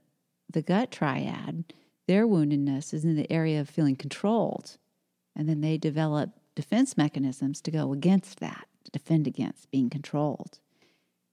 the 0.50 0.62
gut 0.62 0.92
triad, 0.92 1.74
their 2.08 2.28
woundedness 2.28 2.94
is 2.94 3.06
in 3.06 3.16
the 3.16 3.32
area 3.32 3.60
of 3.62 3.70
feeling 3.70 3.96
controlled. 3.96 4.78
And 5.36 5.50
then 5.50 5.62
they 5.62 5.78
develop 5.78 6.32
defense 6.56 6.96
mechanisms 6.96 7.62
to 7.62 7.72
go 7.72 7.94
against 7.94 8.40
that, 8.40 8.68
to 8.86 8.92
defend 8.92 9.28
against 9.28 9.72
being 9.72 9.90
controlled. 9.90 10.60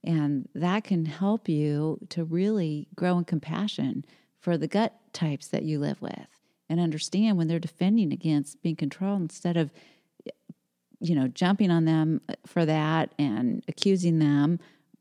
And 0.02 0.48
that 0.54 0.84
can 0.84 1.04
help 1.04 1.48
you 1.48 1.98
to 2.10 2.24
really 2.24 2.88
grow 2.94 3.18
in 3.18 3.24
compassion 3.24 4.04
for 4.38 4.56
the 4.56 4.68
gut 4.68 4.94
types 5.12 5.48
that 5.48 5.64
you 5.64 5.78
live 5.78 6.00
with 6.00 6.26
and 6.68 6.80
understand 6.80 7.36
when 7.36 7.48
they're 7.48 7.58
defending 7.58 8.12
against 8.12 8.62
being 8.62 8.76
controlled 8.76 9.20
instead 9.20 9.56
of 9.56 9.70
you 11.00 11.14
know 11.14 11.28
jumping 11.28 11.70
on 11.70 11.84
them 11.84 12.20
for 12.46 12.64
that 12.64 13.12
and 13.18 13.64
accusing 13.68 14.18
them 14.18 14.58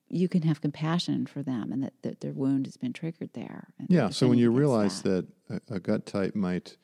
you 0.10 0.28
can 0.28 0.42
have 0.42 0.60
compassion 0.60 1.26
for 1.26 1.44
them 1.44 1.72
and 1.72 1.84
that, 1.84 1.94
that 2.02 2.22
their 2.22 2.34
wound 2.34 2.66
has 2.66 2.78
been 2.78 2.94
triggered 2.94 3.30
there. 3.34 3.68
Yeah. 3.88 4.10
So 4.10 4.28
when 4.28 4.40
you 4.40 4.52
realize 4.52 5.04
that, 5.04 5.28
that 5.48 5.62
a, 5.70 5.76
a, 5.76 5.80
gut 5.80 6.06
type 6.06 6.36
might 6.36 6.78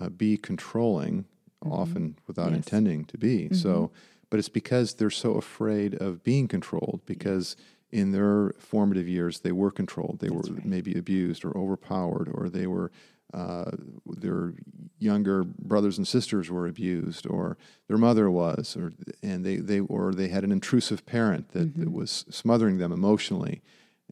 uh, 0.00 0.08
be 0.08 0.36
controlling, 0.36 1.24
mm-hmm. 1.64 1.72
often 1.72 2.18
without 2.26 2.50
yes. 2.50 2.58
intending 2.58 3.04
to 3.06 3.18
be. 3.18 3.46
Mm-hmm. 3.46 3.54
So, 3.54 3.90
but 4.30 4.38
it's 4.38 4.48
because 4.48 4.94
they're 4.94 5.10
so 5.10 5.34
afraid 5.34 5.94
of 5.96 6.22
being 6.22 6.48
controlled 6.48 7.00
because 7.04 7.56
in 7.92 8.12
their 8.12 8.54
formative 8.58 9.08
years 9.08 9.40
they 9.40 9.52
were 9.52 9.70
controlled. 9.70 10.20
They 10.20 10.28
That's 10.28 10.48
were 10.48 10.54
right. 10.54 10.64
maybe 10.64 10.96
abused 10.96 11.44
or 11.44 11.56
overpowered 11.56 12.30
or 12.32 12.48
they 12.48 12.66
were 12.66 12.90
uh, 13.32 13.70
their 14.06 14.54
younger 14.98 15.44
brothers 15.44 15.98
and 15.98 16.06
sisters 16.06 16.50
were 16.50 16.66
abused, 16.66 17.26
or 17.26 17.56
their 17.86 17.98
mother 17.98 18.30
was, 18.30 18.76
or 18.76 18.92
and 19.22 19.44
they, 19.44 19.56
they 19.56 19.80
or 19.80 20.12
they 20.12 20.28
had 20.28 20.42
an 20.42 20.50
intrusive 20.50 21.06
parent 21.06 21.50
that, 21.50 21.68
mm-hmm. 21.68 21.80
that 21.80 21.92
was 21.92 22.24
smothering 22.28 22.78
them 22.78 22.92
emotionally, 22.92 23.62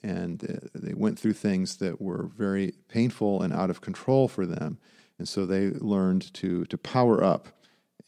and 0.05 0.45
uh, 0.45 0.69
they 0.75 0.95
went 0.95 1.19
through 1.19 1.33
things 1.33 1.79
that 1.79 2.01
were 2.01 2.31
very 2.37 2.75
painful 2.89 3.43
and 3.43 3.53
out 3.53 3.71
of 3.71 3.81
control 3.81 4.29
for 4.29 4.47
them, 4.47 4.79
and 5.19 5.29
so 5.29 5.45
they 5.45 5.71
learned 5.71 6.33
to 6.35 6.65
to 6.67 6.79
power 6.79 7.23
up 7.23 7.49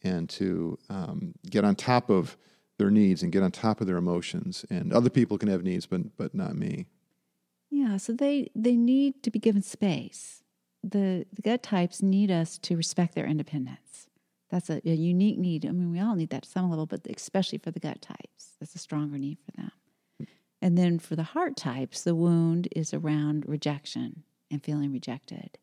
and 0.03 0.29
to 0.31 0.79
um, 0.89 1.35
get 1.49 1.65
on 1.65 1.75
top 1.75 2.11
of 2.11 2.37
their 2.79 2.91
needs 2.91 3.23
and 3.23 3.33
get 3.33 3.43
on 3.43 3.51
top 3.51 3.81
of 3.81 3.87
their 3.87 3.97
emotions. 3.97 4.65
And 4.71 4.93
other 4.93 5.11
people 5.11 5.39
can 5.39 5.49
have 5.49 5.63
needs, 5.63 5.87
but 5.87 6.17
but 6.17 6.35
not 6.35 6.57
me. 6.57 6.87
Yeah, 7.71 7.97
so 7.97 8.13
they 8.13 8.51
they 8.55 8.77
need 8.77 9.23
to 9.23 9.31
be 9.31 9.39
given 9.39 9.63
space 9.63 10.41
the, 10.83 11.27
the 11.33 11.43
gut 11.43 11.63
types 11.63 12.03
need 12.03 12.31
us 12.31 12.59
to 12.59 12.77
respect 12.77 13.15
their 13.15 13.27
independence. 13.27 14.09
That's 14.51 14.71
a, 14.71 14.81
a, 14.89 14.95
unique 14.95 15.39
need. 15.39 15.65
I 15.65 15.71
mean, 15.71 15.93
we 15.93 16.01
all 16.01 16.17
need 16.17 16.31
that 16.31 16.43
to 16.43 16.49
some 16.49 16.71
level, 16.71 16.87
but 16.87 17.07
especially 17.07 17.59
for 17.59 17.71
the 17.71 17.81
gut 17.81 18.03
types, 18.03 18.57
that's 18.59 18.75
a 18.75 18.79
stronger 18.79 19.19
need 19.19 19.39
for 19.45 19.53
them. 19.53 19.71
And 20.63 20.77
then 20.77 20.99
for 20.99 21.17
the 21.17 21.23
heart 21.23 21.57
types, 21.57 22.03
the 22.03 22.15
wound 22.15 22.69
is 22.75 22.93
around 22.93 23.45
rejection 23.47 24.25
and 24.51 24.63
feeling 24.63 24.93
rejected. 24.93 25.57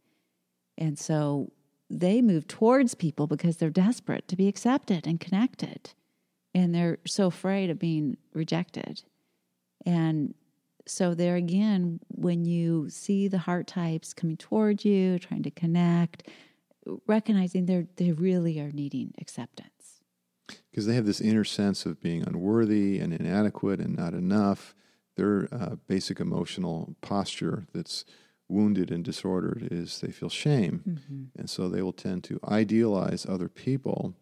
And 0.77 0.97
so 0.97 1.51
they 1.89 2.21
move 2.21 2.47
towards 2.47 2.95
people 2.95 3.27
because 3.27 3.57
they're 3.57 3.69
desperate 3.69 4.27
to 4.27 4.35
be 4.35 4.47
accepted 4.47 5.07
and 5.07 5.19
connected. 5.19 5.91
And 6.53 6.73
they're 6.73 6.97
so 7.05 7.27
afraid 7.27 7.69
of 7.69 7.79
being 7.79 8.17
rejected. 8.33 9.03
And 9.85 10.33
so 10.85 11.13
there 11.13 11.35
again, 11.35 11.99
when 12.07 12.45
you 12.45 12.89
see 12.89 13.27
the 13.27 13.37
heart 13.37 13.67
types 13.67 14.13
coming 14.13 14.37
towards 14.37 14.85
you, 14.85 15.19
trying 15.19 15.43
to 15.43 15.51
connect, 15.51 16.27
recognizing 17.05 17.65
they 17.65 17.87
they 17.97 18.11
really 18.11 18.59
are 18.59 18.71
needing 18.71 19.13
acceptance. 19.19 20.01
Because 20.71 20.85
they 20.85 20.95
have 20.95 21.05
this 21.05 21.21
inner 21.21 21.43
sense 21.43 21.85
of 21.85 22.01
being 22.01 22.23
unworthy 22.25 22.99
and 22.99 23.13
inadequate 23.13 23.79
and 23.79 23.95
not 23.95 24.13
enough. 24.13 24.73
Their 25.15 25.49
uh, 25.51 25.75
basic 25.87 26.19
emotional 26.19 26.95
posture 27.01 27.65
that's 27.73 28.05
wounded 28.49 28.91
and 28.91 29.03
disordered 29.03 29.67
is 29.71 29.99
they 29.99 30.11
feel 30.11 30.29
shame. 30.29 30.83
Mm-hmm. 30.87 31.23
And 31.37 31.49
so 31.49 31.67
they 31.67 31.81
will 31.81 31.93
tend 31.93 32.23
to 32.25 32.39
idealize 32.47 33.25
other 33.25 33.49
people 33.49 34.15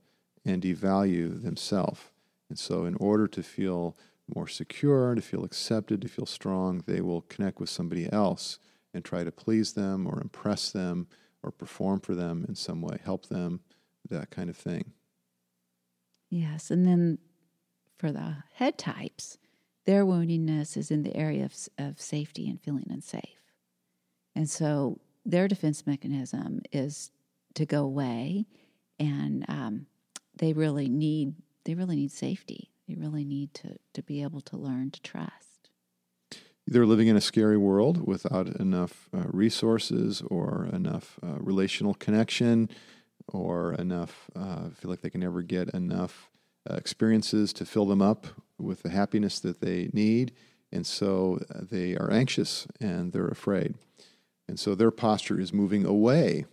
and 0.44 0.62
devalue 0.62 1.42
themselves. 1.42 2.02
And 2.50 2.60
so, 2.60 2.86
in 2.86 2.96
order 2.96 3.28
to 3.28 3.42
feel 3.42 3.98
more 4.34 4.48
secure, 4.48 5.16
to 5.16 5.22
feel 5.22 5.44
accepted, 5.44 6.02
to 6.02 6.08
feel 6.08 6.26
strong, 6.26 6.84
they 6.86 7.02
will 7.02 7.22
connect 7.22 7.60
with 7.60 7.70
somebody 7.70 8.12
else 8.12 8.60
and 8.94 9.04
try 9.04 9.24
to 9.24 9.32
please 9.32 9.74
them 9.74 10.08
or 10.08 10.22
impress 10.22 10.72
them 10.72 11.08
or 11.44 11.52
perform 11.52 12.00
for 12.00 12.16
them 12.16 12.46
in 12.48 12.56
some 12.56 12.82
way, 12.82 12.98
help 13.04 13.28
them, 13.28 13.62
that 14.10 14.30
kind 14.30 14.50
of 14.50 14.58
thing. 14.58 14.94
Yes. 16.30 16.72
And 16.72 16.86
then 16.86 17.18
for 17.98 18.12
the 18.12 18.38
head 18.54 18.78
types, 18.78 19.38
their 19.86 20.06
woundingness 20.06 20.76
is 20.76 20.92
in 20.92 21.04
the 21.04 21.16
area 21.16 21.46
of, 21.46 21.56
of 21.78 22.02
safety 22.02 22.50
and 22.50 22.60
feeling 22.62 22.88
unsafe. 22.90 23.45
And 24.36 24.50
so 24.50 25.00
their 25.26 25.48
defense 25.48 25.88
mechanism 25.88 26.62
is 26.72 27.12
to 27.56 27.66
go 27.66 27.84
away 27.84 28.46
and 29.00 29.46
um, 29.48 29.86
they 30.38 30.54
really 30.54 30.90
need 30.90 31.34
they 31.64 31.74
really 31.74 31.96
need 31.96 32.12
safety 32.12 32.70
they 32.88 32.96
really 32.96 33.26
need 33.26 33.54
to, 33.56 33.78
to 33.94 34.04
be 34.04 34.22
able 34.22 34.42
to 34.42 34.58
learn 34.58 34.92
to 34.92 35.02
trust. 35.02 35.70
they're 36.68 36.86
living 36.86 37.08
in 37.08 37.16
a 37.16 37.22
scary 37.22 37.58
world 37.58 38.06
without 38.06 38.48
enough 38.60 39.10
uh, 39.14 39.24
resources 39.28 40.22
or 40.28 40.68
enough 40.72 41.20
uh, 41.24 41.38
relational 41.40 41.94
connection 41.94 42.70
or 43.28 43.74
enough, 43.74 44.30
uh, 44.36 44.70
feel 44.70 44.92
like 44.92 45.02
they 45.02 45.10
can 45.10 45.22
never 45.22 45.42
get 45.42 45.70
enough 45.70 46.30
uh, 46.70 46.76
experiences 46.76 47.54
to 47.54 47.66
fill 47.66 47.86
them 47.86 48.02
up 48.02 48.28
with 48.58 48.84
the 48.84 48.90
happiness 48.90 49.40
that 49.40 49.62
they 49.62 49.90
need. 49.94 50.32
And 50.72 50.86
so 50.86 51.40
uh, 51.54 51.62
they 51.70 51.96
are 51.96 52.12
anxious 52.12 52.68
and 52.80 53.12
they're 53.12 53.28
afraid. 53.28 53.76
And 54.48 54.60
so 54.60 54.76
their 54.76 54.92
posture 54.92 55.40
is 55.40 55.54
moving 55.54 55.86
away 55.86 56.46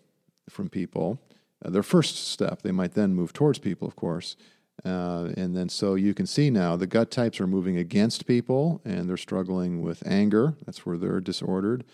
from 0.49 0.69
people. 0.69 1.21
Uh, 1.65 1.71
their 1.71 1.83
first 1.83 2.29
step, 2.29 2.63
they 2.63 2.73
might 2.73 2.95
then 2.95 3.15
move 3.15 3.33
towards 3.33 3.59
people, 3.59 3.87
of 3.87 3.97
course. 3.97 4.37
Uh, 4.85 5.31
and 5.37 5.57
then 5.57 5.69
so 5.69 5.95
you 5.95 6.15
can 6.15 6.27
see 6.27 6.51
now 6.51 6.77
the 6.77 6.87
gut 6.87 7.11
types 7.11 7.41
are 7.41 7.47
moving 7.47 7.77
against 7.77 8.27
people 8.27 8.81
and 8.85 9.09
they're 9.09 9.17
struggling 9.17 9.83
with 9.83 10.03
anger. 10.07 10.55
That's 10.65 10.85
where 10.85 10.97
they're 10.97 11.21
disordered. 11.21 11.85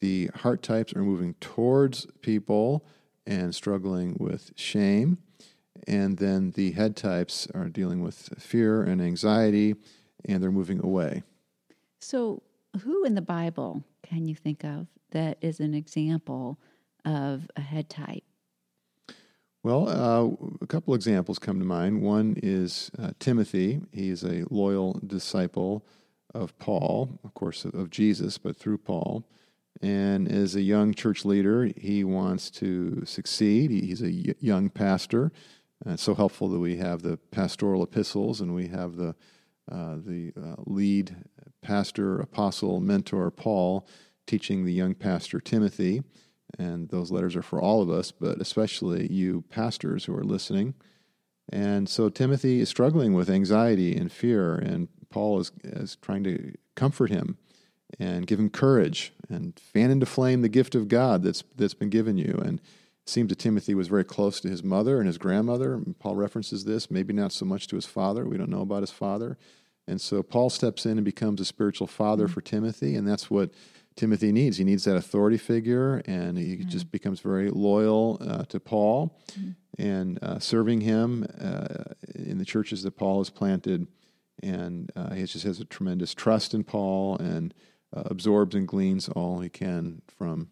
The 0.00 0.30
heart 0.34 0.62
types 0.62 0.92
are 0.92 1.02
moving 1.02 1.34
towards 1.40 2.06
people 2.20 2.84
and 3.26 3.54
struggling 3.54 4.16
with 4.20 4.52
shame. 4.54 5.18
And 5.86 6.18
then 6.18 6.52
the 6.52 6.72
head 6.72 6.96
types 6.96 7.48
are 7.54 7.68
dealing 7.68 8.02
with 8.02 8.30
fear 8.38 8.82
and 8.82 9.00
anxiety 9.00 9.74
and 10.24 10.42
they're 10.42 10.52
moving 10.52 10.80
away. 10.84 11.22
So, 12.00 12.42
who 12.82 13.04
in 13.04 13.14
the 13.14 13.22
Bible 13.22 13.82
can 14.02 14.26
you 14.26 14.34
think 14.34 14.64
of 14.64 14.86
that 15.10 15.38
is 15.40 15.60
an 15.60 15.74
example 15.74 16.58
of 17.04 17.50
a 17.56 17.60
head 17.60 17.88
type? 17.88 18.24
Well, 19.62 19.88
uh, 19.88 20.46
a 20.60 20.66
couple 20.66 20.94
examples 20.94 21.38
come 21.38 21.58
to 21.58 21.64
mind. 21.64 22.00
One 22.00 22.36
is 22.42 22.90
uh, 22.98 23.10
Timothy. 23.18 23.80
He 23.92 24.08
is 24.08 24.22
a 24.22 24.44
loyal 24.50 25.00
disciple 25.04 25.84
of 26.34 26.56
Paul, 26.58 27.18
of 27.24 27.34
course, 27.34 27.64
of 27.64 27.90
Jesus, 27.90 28.38
but 28.38 28.56
through 28.56 28.78
Paul. 28.78 29.24
And 29.80 30.30
as 30.30 30.54
a 30.54 30.62
young 30.62 30.94
church 30.94 31.24
leader, 31.24 31.70
he 31.76 32.04
wants 32.04 32.50
to 32.52 33.04
succeed. 33.04 33.70
He's 33.70 34.02
a 34.02 34.10
young 34.40 34.70
pastor. 34.70 35.32
Uh, 35.86 35.92
it's 35.92 36.02
so 36.02 36.14
helpful 36.14 36.48
that 36.48 36.58
we 36.58 36.76
have 36.76 37.02
the 37.02 37.16
pastoral 37.30 37.82
epistles 37.82 38.40
and 38.40 38.54
we 38.54 38.68
have 38.68 38.96
the 38.96 39.14
uh, 39.70 39.96
the 39.96 40.32
uh, 40.34 40.54
lead 40.64 41.14
pastor, 41.60 42.20
apostle, 42.20 42.80
mentor 42.80 43.30
Paul 43.30 43.86
teaching 44.28 44.64
the 44.64 44.72
young 44.72 44.94
pastor 44.94 45.40
Timothy 45.40 46.04
and 46.56 46.88
those 46.88 47.10
letters 47.10 47.36
are 47.36 47.42
for 47.42 47.60
all 47.60 47.82
of 47.82 47.90
us, 47.90 48.10
but 48.10 48.40
especially 48.40 49.12
you 49.12 49.44
pastors 49.50 50.04
who 50.04 50.16
are 50.16 50.24
listening. 50.24 50.74
And 51.50 51.88
so 51.88 52.08
Timothy 52.08 52.60
is 52.60 52.68
struggling 52.68 53.14
with 53.14 53.28
anxiety 53.28 53.96
and 53.96 54.12
fear, 54.12 54.54
and 54.54 54.88
Paul 55.10 55.40
is, 55.40 55.52
is 55.64 55.96
trying 55.96 56.24
to 56.24 56.54
comfort 56.74 57.10
him 57.10 57.38
and 57.98 58.26
give 58.26 58.38
him 58.38 58.50
courage 58.50 59.12
and 59.28 59.58
fan 59.58 59.90
into 59.90 60.06
flame 60.06 60.42
the 60.42 60.48
gift 60.48 60.74
of 60.74 60.88
God 60.88 61.22
that's, 61.22 61.42
that's 61.56 61.74
been 61.74 61.88
given 61.88 62.18
you. 62.18 62.38
And 62.44 62.60
it 62.60 63.08
seems 63.08 63.30
that 63.30 63.38
Timothy 63.38 63.74
was 63.74 63.88
very 63.88 64.04
close 64.04 64.40
to 64.40 64.48
his 64.48 64.62
mother 64.62 64.98
and 64.98 65.06
his 65.06 65.16
grandmother. 65.16 65.80
Paul 65.98 66.16
references 66.16 66.64
this, 66.64 66.90
maybe 66.90 67.14
not 67.14 67.32
so 67.32 67.46
much 67.46 67.66
to 67.68 67.76
his 67.76 67.86
father. 67.86 68.26
We 68.26 68.36
don't 68.36 68.50
know 68.50 68.60
about 68.60 68.82
his 68.82 68.90
father. 68.90 69.38
And 69.86 69.98
so 70.02 70.22
Paul 70.22 70.50
steps 70.50 70.84
in 70.84 70.98
and 70.98 71.04
becomes 71.04 71.40
a 71.40 71.46
spiritual 71.46 71.86
father 71.86 72.24
mm-hmm. 72.24 72.34
for 72.34 72.40
Timothy, 72.42 72.94
and 72.94 73.08
that's 73.08 73.30
what 73.30 73.50
Timothy 73.98 74.30
needs. 74.30 74.56
He 74.56 74.64
needs 74.64 74.84
that 74.84 74.96
authority 74.96 75.36
figure, 75.36 76.02
and 76.06 76.38
he 76.38 76.56
mm-hmm. 76.56 76.68
just 76.68 76.90
becomes 76.92 77.18
very 77.18 77.50
loyal 77.50 78.16
uh, 78.20 78.44
to 78.44 78.60
Paul 78.60 79.18
mm-hmm. 79.32 79.50
and 79.76 80.22
uh, 80.22 80.38
serving 80.38 80.82
him 80.82 81.26
uh, 81.40 81.92
in 82.14 82.38
the 82.38 82.44
churches 82.44 82.84
that 82.84 82.96
Paul 82.96 83.18
has 83.18 83.28
planted. 83.28 83.88
And 84.40 84.92
uh, 84.94 85.14
he 85.14 85.24
just 85.24 85.44
has 85.44 85.58
a 85.58 85.64
tremendous 85.64 86.14
trust 86.14 86.54
in 86.54 86.62
Paul 86.62 87.16
and 87.16 87.52
uh, 87.94 88.02
absorbs 88.06 88.54
and 88.54 88.68
gleans 88.68 89.08
all 89.08 89.40
he 89.40 89.48
can 89.48 90.00
from 90.06 90.48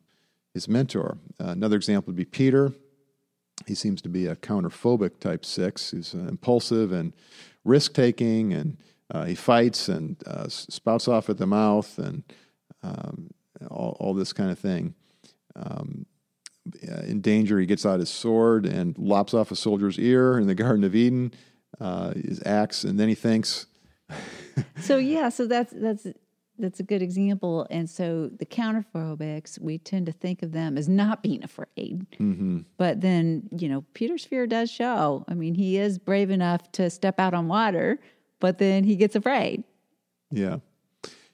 his 0.52 0.68
mentor. 0.68 1.18
Uh, 1.40 1.50
another 1.50 1.76
example 1.76 2.10
would 2.10 2.16
be 2.16 2.24
Peter. 2.24 2.72
He 3.66 3.76
seems 3.76 4.02
to 4.02 4.08
be 4.08 4.26
a 4.26 4.34
counterphobic 4.34 5.20
type 5.20 5.44
six. 5.44 5.92
He's 5.92 6.14
impulsive 6.14 6.90
and 6.90 7.14
risk 7.64 7.94
taking, 7.94 8.52
and 8.52 8.76
he 9.24 9.36
fights 9.36 9.88
and 9.88 10.16
spouts 10.48 11.06
off 11.06 11.30
at 11.30 11.38
the 11.38 11.46
mouth 11.46 11.96
and 11.98 12.24
um, 12.82 13.30
all, 13.70 13.96
all, 14.00 14.14
this 14.14 14.32
kind 14.32 14.50
of 14.50 14.58
thing. 14.58 14.94
Um, 15.54 16.06
in 16.82 17.20
danger, 17.20 17.58
he 17.58 17.66
gets 17.66 17.86
out 17.86 18.00
his 18.00 18.10
sword 18.10 18.66
and 18.66 18.96
lops 18.98 19.34
off 19.34 19.50
a 19.50 19.56
soldier's 19.56 19.98
ear 19.98 20.38
in 20.38 20.46
the 20.46 20.54
Garden 20.62 20.84
of 20.84 20.94
Eden, 20.94 21.32
uh, 21.80 22.12
his 22.14 22.42
axe, 22.44 22.84
and 22.84 22.98
then 22.98 23.08
he 23.08 23.14
thinks. 23.14 23.66
so 24.80 24.98
yeah, 24.98 25.28
so 25.28 25.46
that's 25.46 25.72
that's 25.76 26.06
that's 26.58 26.80
a 26.80 26.82
good 26.82 27.02
example. 27.02 27.66
And 27.70 27.88
so 27.88 28.28
the 28.28 28.46
counterphobics, 28.46 29.60
we 29.60 29.78
tend 29.78 30.06
to 30.06 30.12
think 30.12 30.42
of 30.42 30.52
them 30.52 30.78
as 30.78 30.88
not 30.88 31.22
being 31.22 31.44
afraid. 31.44 32.06
Mm-hmm. 32.18 32.60
But 32.76 33.00
then, 33.00 33.48
you 33.56 33.68
know, 33.68 33.84
Peter's 33.94 34.24
fear 34.24 34.46
does 34.46 34.70
show. 34.70 35.24
I 35.28 35.34
mean, 35.34 35.54
he 35.54 35.76
is 35.76 35.98
brave 35.98 36.30
enough 36.30 36.70
to 36.72 36.88
step 36.90 37.20
out 37.20 37.34
on 37.34 37.48
water, 37.48 37.98
but 38.40 38.58
then 38.58 38.84
he 38.84 38.96
gets 38.96 39.16
afraid. 39.16 39.64
Yeah. 40.30 40.58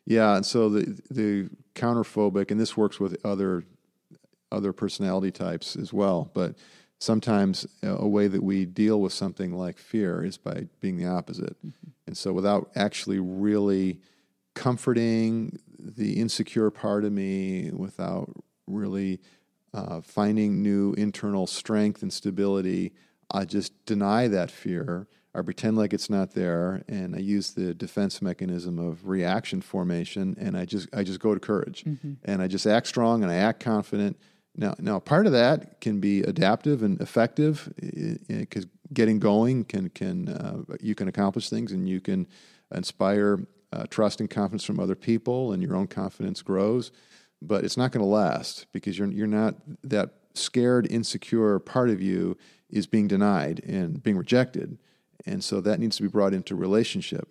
Yeah, 0.04 0.37
and 0.37 0.44
so 0.44 0.68
the 0.68 1.00
the 1.11 1.48
counterphobic, 1.74 2.50
and 2.50 2.61
this 2.61 2.76
works 2.76 3.00
with 3.00 3.16
other 3.24 3.64
other 4.50 4.72
personality 4.72 5.30
types 5.30 5.76
as 5.76 5.92
well. 5.92 6.30
But 6.35 6.56
sometimes 6.98 7.66
a 7.82 8.06
way 8.06 8.28
that 8.28 8.42
we 8.42 8.64
deal 8.64 9.00
with 9.00 9.12
something 9.12 9.52
like 9.52 9.78
fear 9.78 10.24
is 10.24 10.38
by 10.38 10.68
being 10.80 10.98
the 10.98 11.06
opposite. 11.06 11.56
Mm-hmm. 11.66 11.90
And 12.06 12.16
so, 12.16 12.32
without 12.32 12.70
actually 12.76 13.18
really 13.18 13.98
comforting 14.54 15.58
the 15.78 16.20
insecure 16.20 16.70
part 16.70 17.04
of 17.04 17.12
me, 17.12 17.70
without 17.72 18.30
really 18.66 19.20
uh, 19.74 20.00
finding 20.00 20.62
new 20.62 20.92
internal 20.94 21.46
strength 21.46 22.02
and 22.02 22.12
stability, 22.12 22.92
I 23.30 23.46
just 23.46 23.85
deny 23.87 24.28
that 24.28 24.50
fear 24.50 25.08
I 25.35 25.40
pretend 25.40 25.79
like 25.79 25.95
it's 25.95 26.11
not 26.11 26.33
there, 26.33 26.83
and 26.88 27.16
I 27.16 27.18
use 27.18 27.53
the 27.53 27.73
defense 27.73 28.21
mechanism 28.21 28.79
of 28.79 29.09
reaction 29.09 29.62
formation, 29.62 30.37
and 30.38 30.57
I 30.57 30.66
just 30.66 30.88
I 30.95 31.05
just 31.05 31.21
go 31.21 31.33
to 31.33 31.40
courage, 31.40 31.85
mm-hmm. 31.85 32.14
and 32.25 32.42
I 32.42 32.49
just 32.49 32.66
act 32.66 32.87
strong 32.87 33.23
and 33.23 33.33
I 33.33 33.37
act 33.37 33.61
confident. 33.61 34.18
Now, 34.55 34.75
now 34.79 34.99
part 34.99 35.25
of 35.25 35.33
that 35.33 35.81
can 35.81 36.01
be 36.01 36.23
adaptive 36.23 36.83
and 36.83 37.01
effective 37.01 37.73
because 38.29 38.66
getting 38.92 39.18
going 39.18 39.64
can 39.64 39.88
can 39.88 40.29
uh, 40.29 40.77
you 40.81 40.95
can 40.95 41.09
accomplish 41.09 41.49
things 41.49 41.73
and 41.73 41.88
you 41.88 42.01
can 42.01 42.29
inspire 42.75 43.47
uh, 43.73 43.87
trust 43.88 44.21
and 44.21 44.29
confidence 44.29 44.64
from 44.64 44.79
other 44.79 44.95
people, 44.95 45.53
and 45.53 45.62
your 45.62 45.77
own 45.77 45.87
confidence 45.87 46.42
grows. 46.42 46.92
But 47.40 47.64
it's 47.64 47.79
not 47.79 47.90
going 47.90 48.05
to 48.05 48.11
last 48.11 48.66
because 48.73 48.99
you're 48.99 49.11
you're 49.11 49.27
not 49.27 49.55
that 49.83 50.11
scared, 50.35 50.87
insecure 50.90 51.59
part 51.59 51.88
of 51.88 52.03
you 52.03 52.37
is 52.68 52.87
being 52.87 53.09
denied 53.09 53.62
and 53.64 54.03
being 54.03 54.18
rejected 54.18 54.79
and 55.26 55.42
so 55.42 55.61
that 55.61 55.80
needs 55.80 55.96
to 55.96 56.02
be 56.02 56.08
brought 56.08 56.35
into 56.35 56.54
relationship. 56.54 57.28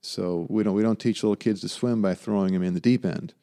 So 0.00 0.46
we 0.48 0.62
don't 0.62 0.74
we 0.74 0.82
don't 0.82 1.00
teach 1.00 1.22
little 1.22 1.36
kids 1.36 1.60
to 1.62 1.68
swim 1.68 2.00
by 2.02 2.14
throwing 2.14 2.52
them 2.52 2.62
in 2.62 2.74
the 2.74 2.80
deep 2.80 3.04
end. 3.04 3.34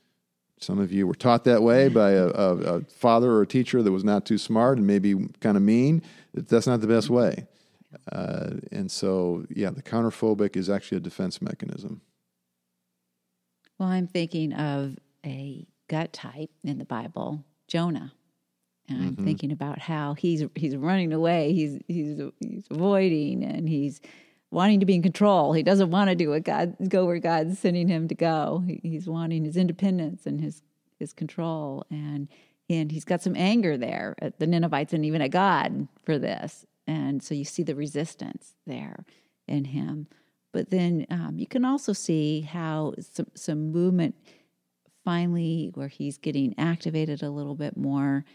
Some 0.59 0.79
of 0.79 0.91
you 0.91 1.05
were 1.05 1.15
taught 1.15 1.43
that 1.43 1.61
way 1.61 1.89
by 1.89 2.11
a, 2.11 2.27
a, 2.27 2.55
a 2.55 2.81
father 2.83 3.31
or 3.31 3.41
a 3.41 3.47
teacher 3.47 3.83
that 3.83 3.91
was 3.91 4.05
not 4.05 4.25
too 4.25 4.37
smart 4.37 4.77
and 4.77 4.87
maybe 4.87 5.13
kind 5.41 5.57
of 5.57 5.63
mean. 5.63 6.01
That's 6.33 6.65
not 6.65 6.79
the 6.79 6.87
best 6.87 7.09
way. 7.09 7.45
Uh, 8.11 8.51
and 8.71 8.89
so, 8.89 9.45
yeah, 9.49 9.69
the 9.69 9.81
counterphobic 9.81 10.55
is 10.55 10.69
actually 10.69 10.97
a 10.97 11.01
defense 11.01 11.41
mechanism. 11.41 12.01
Well, 13.77 13.89
I'm 13.89 14.07
thinking 14.07 14.53
of 14.53 14.97
a 15.25 15.67
gut 15.89 16.13
type 16.13 16.51
in 16.63 16.77
the 16.77 16.85
Bible, 16.85 17.43
Jonah. 17.67 18.13
And 18.87 19.01
I'm 19.01 19.15
mm-hmm. 19.15 19.25
thinking 19.25 19.51
about 19.51 19.79
how 19.79 20.13
he's 20.13 20.43
he's 20.55 20.75
running 20.75 21.11
away, 21.11 21.53
he's 21.53 21.79
he's 21.87 22.21
he's 22.39 22.65
avoiding, 22.69 23.43
and 23.43 23.67
he's 23.67 23.99
wanting 24.51 24.79
to 24.79 24.85
be 24.85 24.95
in 24.95 25.01
control. 25.01 25.53
He 25.53 25.63
doesn't 25.63 25.89
want 25.89 26.09
to 26.09 26.15
do 26.15 26.29
what 26.29 26.43
God 26.43 26.75
go 26.87 27.05
where 27.05 27.19
God's 27.19 27.57
sending 27.57 27.87
him 27.87 28.07
to 28.07 28.15
go. 28.15 28.63
He, 28.65 28.79
he's 28.83 29.07
wanting 29.07 29.43
his 29.43 29.57
independence 29.57 30.25
and 30.25 30.39
his 30.39 30.61
his 30.99 31.13
control, 31.13 31.85
and 31.89 32.27
and 32.69 32.91
he's 32.91 33.05
got 33.05 33.21
some 33.21 33.35
anger 33.35 33.77
there 33.77 34.15
at 34.19 34.39
the 34.39 34.47
Ninevites 34.47 34.93
and 34.93 35.05
even 35.05 35.21
at 35.21 35.31
God 35.31 35.87
for 36.03 36.17
this. 36.17 36.65
And 36.87 37.23
so 37.23 37.33
you 37.33 37.43
see 37.43 37.63
the 37.63 37.75
resistance 37.75 38.53
there 38.65 39.05
in 39.47 39.65
him. 39.65 40.07
But 40.51 40.69
then 40.69 41.05
um, 41.09 41.37
you 41.37 41.47
can 41.47 41.65
also 41.65 41.93
see 41.93 42.41
how 42.41 42.93
some 42.99 43.27
some 43.35 43.71
movement 43.71 44.15
finally 45.03 45.71
where 45.75 45.87
he's 45.87 46.17
getting 46.17 46.55
activated 46.57 47.21
a 47.21 47.29
little 47.29 47.55
bit 47.55 47.77
more 47.77 48.25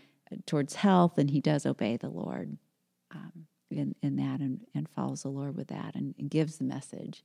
towards 0.47 0.77
health, 0.77 1.19
and 1.19 1.31
he 1.31 1.41
does 1.41 1.67
obey 1.67 1.97
the 1.97 2.09
Lord 2.09 2.57
um, 3.11 3.47
in, 3.71 3.95
in 4.03 4.17
that 4.17 4.41
and, 4.41 4.61
and 4.75 4.89
follows 4.89 5.23
the 5.23 5.29
Lord 5.29 5.57
with 5.57 5.69
that 5.69 5.95
and, 5.95 6.15
and 6.19 6.31
gives 6.31 6.59
the 6.59 6.65
message. 6.65 7.23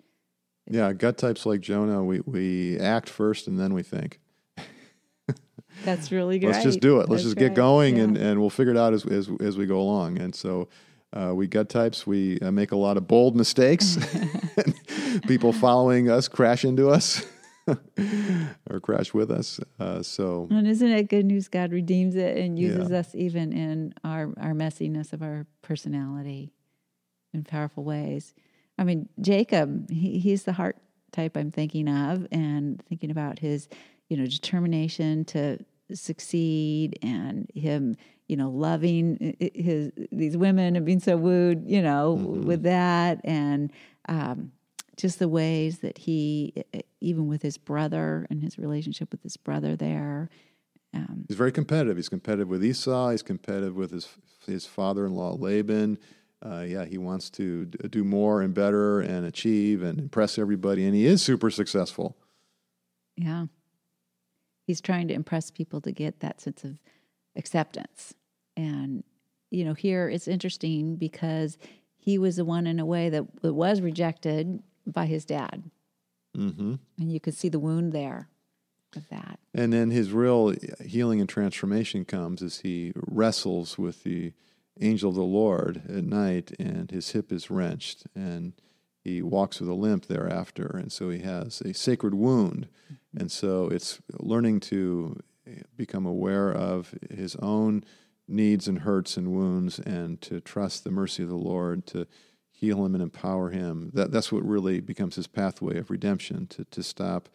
Yeah, 0.69 0.93
gut 0.93 1.17
types 1.17 1.45
like 1.45 1.61
Jonah, 1.61 2.03
we, 2.03 2.21
we 2.21 2.79
act 2.79 3.09
first 3.09 3.47
and 3.47 3.59
then 3.59 3.73
we 3.73 3.83
think. 3.83 4.19
That's 5.85 6.11
really 6.11 6.39
good. 6.39 6.51
Let's 6.51 6.63
just 6.63 6.79
do 6.79 6.95
it. 6.95 7.09
Let's 7.09 7.23
That's 7.23 7.35
just 7.35 7.37
get 7.37 7.53
going, 7.53 7.97
yeah. 7.97 8.03
and, 8.03 8.17
and 8.17 8.39
we'll 8.39 8.49
figure 8.49 8.73
it 8.73 8.77
out 8.77 8.93
as, 8.93 9.05
as, 9.05 9.29
as 9.39 9.57
we 9.57 9.65
go 9.65 9.79
along. 9.79 10.17
And 10.19 10.33
so 10.33 10.69
uh, 11.13 11.33
we 11.35 11.47
gut 11.47 11.69
types, 11.69 12.07
we 12.07 12.39
uh, 12.39 12.51
make 12.51 12.71
a 12.71 12.75
lot 12.75 12.97
of 12.97 13.07
bold 13.07 13.35
mistakes. 13.35 13.97
People 15.27 15.53
following 15.53 16.09
us 16.09 16.27
crash 16.27 16.65
into 16.65 16.89
us. 16.89 17.25
Or 18.75 18.79
crash 18.79 19.13
with 19.13 19.31
us. 19.31 19.59
Uh, 19.79 20.03
so, 20.03 20.47
and 20.51 20.67
isn't 20.67 20.87
it 20.91 21.09
good 21.09 21.25
news? 21.25 21.47
God 21.47 21.71
redeems 21.71 22.15
it 22.15 22.37
and 22.37 22.59
uses 22.59 22.91
Yeah. 22.91 22.99
us 22.99 23.15
even 23.15 23.51
in 23.53 23.93
our 24.03 24.33
our 24.37 24.53
messiness 24.53 25.13
of 25.13 25.21
our 25.23 25.47
personality 25.61 26.51
in 27.33 27.43
powerful 27.43 27.83
ways. 27.83 28.33
I 28.77 28.83
mean, 28.83 29.09
Jacob, 29.21 29.89
he, 29.89 30.19
he's 30.19 30.43
the 30.43 30.53
heart 30.53 30.77
type 31.11 31.37
I'm 31.37 31.49
thinking 31.51 31.87
of, 31.87 32.27
and 32.31 32.83
thinking 32.89 33.09
about 33.09 33.39
his, 33.39 33.69
you 34.09 34.17
know, 34.17 34.25
determination 34.25 35.23
to 35.25 35.57
succeed, 35.93 36.99
and 37.01 37.49
him, 37.55 37.95
you 38.27 38.35
know, 38.35 38.49
loving 38.49 39.35
his 39.39 39.91
these 40.11 40.35
women 40.35 40.75
and 40.75 40.85
being 40.85 40.99
so 40.99 41.15
wooed, 41.15 41.63
you 41.65 41.81
know, 41.81 42.13
with 42.13 42.63
that, 42.63 43.21
and 43.23 43.71
um, 44.09 44.51
just 44.97 45.19
the 45.19 45.27
ways 45.27 45.79
that 45.79 45.97
he, 45.99 46.53
even 47.01 47.27
with 47.27 47.41
his 47.41 47.57
brother 47.57 48.25
and 48.29 48.41
his 48.41 48.57
relationship 48.57 49.11
with 49.11 49.23
his 49.23 49.37
brother 49.37 49.75
there, 49.75 50.29
um, 50.93 51.25
he's 51.27 51.37
very 51.37 51.51
competitive. 51.51 51.97
He's 51.97 52.09
competitive 52.09 52.47
with 52.47 52.63
Esau. 52.63 53.09
He's 53.09 53.23
competitive 53.23 53.75
with 53.75 53.91
his 53.91 54.07
his 54.45 54.65
father-in-law 54.65 55.35
Laban. 55.35 55.97
Uh, 56.45 56.61
yeah, 56.61 56.85
he 56.85 56.97
wants 56.97 57.29
to 57.31 57.65
do 57.65 58.03
more 58.03 58.41
and 58.41 58.53
better 58.53 59.01
and 59.01 59.25
achieve 59.25 59.81
and 59.81 59.99
impress 59.99 60.37
everybody, 60.37 60.85
and 60.85 60.93
he 60.93 61.05
is 61.05 61.21
super 61.21 61.49
successful. 61.49 62.15
Yeah. 63.17 63.47
He's 64.67 64.81
trying 64.81 65.07
to 65.07 65.13
impress 65.13 65.51
people 65.51 65.81
to 65.81 65.91
get 65.91 66.19
that 66.19 66.41
sense 66.41 66.63
of 66.63 66.79
acceptance. 67.35 68.13
And, 68.57 69.03
you 69.51 69.63
know, 69.63 69.73
here 69.73 70.09
it's 70.09 70.27
interesting 70.27 70.95
because 70.95 71.57
he 71.97 72.17
was 72.17 72.35
the 72.35 72.45
one 72.45 72.67
in 72.67 72.79
a 72.79 72.85
way 72.85 73.09
that, 73.09 73.41
that 73.41 73.53
was 73.53 73.81
rejected 73.81 74.61
by 74.85 75.05
his 75.05 75.25
dad. 75.25 75.69
hmm 76.35 76.75
And 76.99 77.11
you 77.11 77.19
could 77.19 77.35
see 77.35 77.49
the 77.49 77.59
wound 77.59 77.93
there 77.93 78.29
of 78.95 79.07
that. 79.09 79.39
And 79.53 79.73
then 79.73 79.91
his 79.91 80.11
real 80.11 80.53
healing 80.83 81.19
and 81.19 81.29
transformation 81.29 82.05
comes 82.05 82.41
as 82.41 82.59
he 82.59 82.93
wrestles 82.95 83.77
with 83.77 84.03
the 84.03 84.33
angel 84.79 85.09
of 85.09 85.15
the 85.15 85.23
Lord 85.23 85.81
at 85.87 86.03
night, 86.03 86.51
and 86.59 86.91
his 86.91 87.11
hip 87.11 87.31
is 87.31 87.49
wrenched, 87.49 88.05
and 88.15 88.53
he 89.03 89.21
walks 89.21 89.59
with 89.59 89.69
a 89.69 89.73
limp 89.73 90.07
thereafter. 90.07 90.65
And 90.65 90.91
so 90.91 91.09
he 91.09 91.19
has 91.19 91.61
a 91.61 91.73
sacred 91.73 92.13
wound. 92.13 92.67
And 93.17 93.31
so 93.31 93.67
it's 93.67 93.99
learning 94.11 94.61
to 94.61 95.21
become 95.77 96.05
aware 96.05 96.51
of 96.51 96.93
his 97.09 97.35
own 97.37 97.83
needs 98.27 98.67
and 98.67 98.79
hurts 98.79 99.15
and 99.17 99.31
wounds 99.31 99.77
and 99.79 100.19
to 100.21 100.41
trust 100.41 100.83
the 100.83 100.91
mercy 100.91 101.21
of 101.23 101.29
the 101.29 101.35
Lord 101.35 101.85
to 101.87 102.07
heal 102.55 102.85
him 102.85 102.95
and 102.95 103.03
empower 103.03 103.49
him. 103.49 103.91
That, 103.93 104.11
that's 104.11 104.31
what 104.31 104.45
really 104.45 104.79
becomes 104.79 105.15
his 105.15 105.27
pathway 105.27 105.77
of 105.77 105.91
redemption 105.91 106.47
to, 106.47 106.63
to 106.65 106.81
stop 106.81 107.29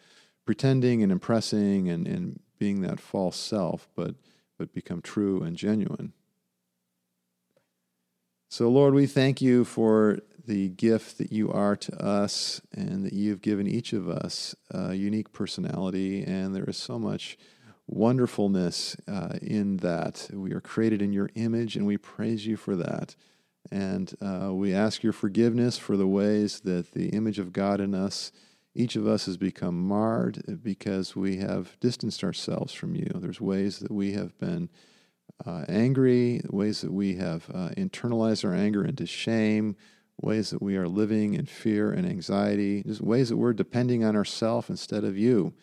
pretending 0.46 1.02
and 1.02 1.12
impressing 1.12 1.88
and, 1.88 2.06
and 2.08 2.40
being 2.58 2.80
that 2.80 2.98
false 2.98 3.36
self, 3.36 3.88
but, 3.94 4.14
but 4.58 4.72
become 4.72 5.02
true 5.02 5.42
and 5.42 5.56
genuine. 5.56 6.12
So, 8.48 8.68
Lord, 8.68 8.94
we 8.94 9.06
thank 9.06 9.40
you 9.40 9.64
for 9.64 10.18
the 10.44 10.70
gift 10.70 11.18
that 11.18 11.30
you 11.30 11.52
are 11.52 11.76
to 11.76 12.04
us 12.04 12.60
and 12.72 13.04
that 13.04 13.12
you've 13.12 13.42
given 13.42 13.68
each 13.68 13.92
of 13.92 14.08
us 14.08 14.56
a 14.70 14.94
unique 14.94 15.32
personality. 15.32 16.24
And 16.24 16.54
there 16.54 16.64
is 16.64 16.76
so 16.76 16.98
much 16.98 17.38
wonderfulness 17.86 18.96
uh, 19.06 19.38
in 19.40 19.76
that. 19.78 20.28
We 20.32 20.52
are 20.52 20.60
created 20.60 21.02
in 21.02 21.12
your 21.12 21.30
image, 21.34 21.76
and 21.76 21.86
we 21.86 21.96
praise 21.96 22.46
you 22.46 22.56
for 22.56 22.74
that. 22.76 23.14
And 23.70 24.14
uh, 24.20 24.52
we 24.52 24.74
ask 24.74 25.02
your 25.02 25.12
forgiveness 25.12 25.78
for 25.78 25.96
the 25.96 26.06
ways 26.06 26.60
that 26.60 26.92
the 26.92 27.08
image 27.10 27.38
of 27.38 27.52
God 27.52 27.80
in 27.80 27.94
us, 27.94 28.32
each 28.74 28.96
of 28.96 29.06
us 29.06 29.26
has 29.26 29.36
become 29.36 29.80
marred 29.86 30.42
because 30.62 31.14
we 31.14 31.38
have 31.38 31.78
distanced 31.80 32.24
ourselves 32.24 32.72
from 32.72 32.94
you. 32.94 33.10
There's 33.14 33.40
ways 33.40 33.78
that 33.80 33.90
we 33.90 34.12
have 34.12 34.36
been 34.38 34.70
uh, 35.44 35.64
angry, 35.68 36.42
ways 36.50 36.80
that 36.80 36.92
we 36.92 37.16
have 37.16 37.48
uh, 37.52 37.70
internalized 37.76 38.44
our 38.44 38.54
anger 38.54 38.84
into 38.84 39.06
shame, 39.06 39.76
ways 40.20 40.50
that 40.50 40.62
we 40.62 40.76
are 40.76 40.88
living 40.88 41.34
in 41.34 41.46
fear 41.46 41.90
and 41.90 42.06
anxiety, 42.06 42.82
just 42.82 43.00
ways 43.00 43.28
that 43.30 43.36
we're 43.36 43.52
depending 43.52 44.04
on 44.04 44.16
ourselves 44.16 44.68
instead 44.68 45.04
of 45.04 45.16
you, 45.16 45.54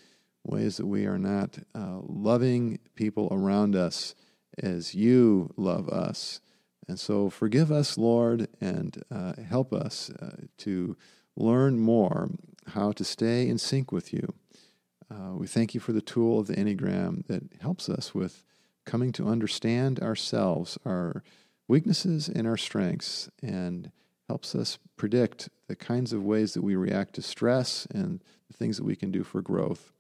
ways 0.43 0.77
that 0.77 0.87
we 0.87 1.05
are 1.05 1.19
not 1.19 1.59
uh, 1.75 1.99
loving 2.01 2.79
people 2.95 3.27
around 3.31 3.75
us 3.75 4.15
as 4.57 4.95
you 4.95 5.53
love 5.57 5.89
us. 5.89 6.39
And 6.87 6.99
so 6.99 7.29
forgive 7.29 7.71
us, 7.71 7.97
Lord, 7.97 8.47
and 8.61 9.03
uh, 9.11 9.33
help 9.41 9.73
us 9.73 10.09
uh, 10.09 10.37
to 10.59 10.95
learn 11.35 11.79
more 11.79 12.29
how 12.67 12.91
to 12.93 13.03
stay 13.03 13.47
in 13.47 13.57
sync 13.57 13.91
with 13.91 14.13
you. 14.13 14.33
Uh, 15.09 15.33
we 15.33 15.47
thank 15.47 15.73
you 15.73 15.79
for 15.79 15.93
the 15.93 16.01
tool 16.01 16.39
of 16.39 16.47
the 16.47 16.55
Enneagram 16.55 17.25
that 17.27 17.43
helps 17.61 17.89
us 17.89 18.13
with 18.13 18.43
coming 18.85 19.11
to 19.13 19.27
understand 19.27 19.99
ourselves, 19.99 20.77
our 20.85 21.23
weaknesses 21.67 22.29
and 22.29 22.47
our 22.47 22.57
strengths, 22.57 23.29
and 23.41 23.91
helps 24.27 24.55
us 24.55 24.77
predict 24.95 25.49
the 25.67 25.75
kinds 25.75 26.13
of 26.13 26.23
ways 26.23 26.53
that 26.53 26.63
we 26.63 26.75
react 26.75 27.13
to 27.15 27.21
stress 27.21 27.87
and 27.93 28.23
the 28.49 28.57
things 28.57 28.77
that 28.77 28.83
we 28.83 28.95
can 28.95 29.11
do 29.11 29.23
for 29.23 29.41
growth. 29.41 29.91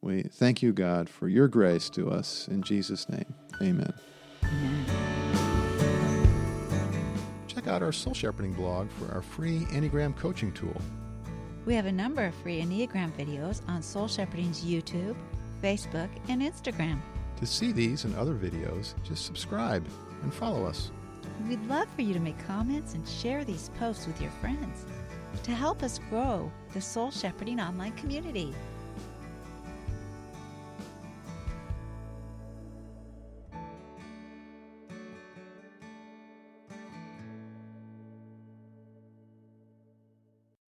We 0.00 0.22
thank 0.22 0.62
you, 0.62 0.72
God, 0.72 1.08
for 1.08 1.28
your 1.28 1.48
grace 1.48 1.88
to 1.90 2.10
us. 2.10 2.46
In 2.48 2.62
Jesus' 2.62 3.08
name, 3.08 3.34
amen. 3.60 5.03
Check 7.64 7.72
out 7.72 7.82
our 7.82 7.92
Soul 7.92 8.12
Shepherding 8.12 8.52
blog 8.52 8.90
for 8.90 9.10
our 9.14 9.22
free 9.22 9.60
Enneagram 9.70 10.14
coaching 10.18 10.52
tool. 10.52 10.76
We 11.64 11.74
have 11.74 11.86
a 11.86 11.92
number 11.92 12.22
of 12.22 12.34
free 12.34 12.60
Enneagram 12.60 13.10
videos 13.12 13.62
on 13.66 13.80
Soul 13.80 14.06
Shepherding's 14.06 14.62
YouTube, 14.62 15.16
Facebook, 15.62 16.10
and 16.28 16.42
Instagram. 16.42 17.00
To 17.38 17.46
see 17.46 17.72
these 17.72 18.04
and 18.04 18.14
other 18.16 18.34
videos, 18.34 18.92
just 19.02 19.24
subscribe 19.24 19.86
and 20.22 20.34
follow 20.34 20.66
us. 20.66 20.90
We'd 21.48 21.66
love 21.66 21.88
for 21.96 22.02
you 22.02 22.12
to 22.12 22.20
make 22.20 22.36
comments 22.46 22.92
and 22.92 23.08
share 23.08 23.44
these 23.44 23.70
posts 23.78 24.06
with 24.06 24.20
your 24.20 24.32
friends 24.42 24.84
to 25.42 25.50
help 25.52 25.82
us 25.82 25.98
grow 26.10 26.52
the 26.74 26.82
Soul 26.82 27.10
Shepherding 27.10 27.60
online 27.60 27.92
community. 27.92 28.52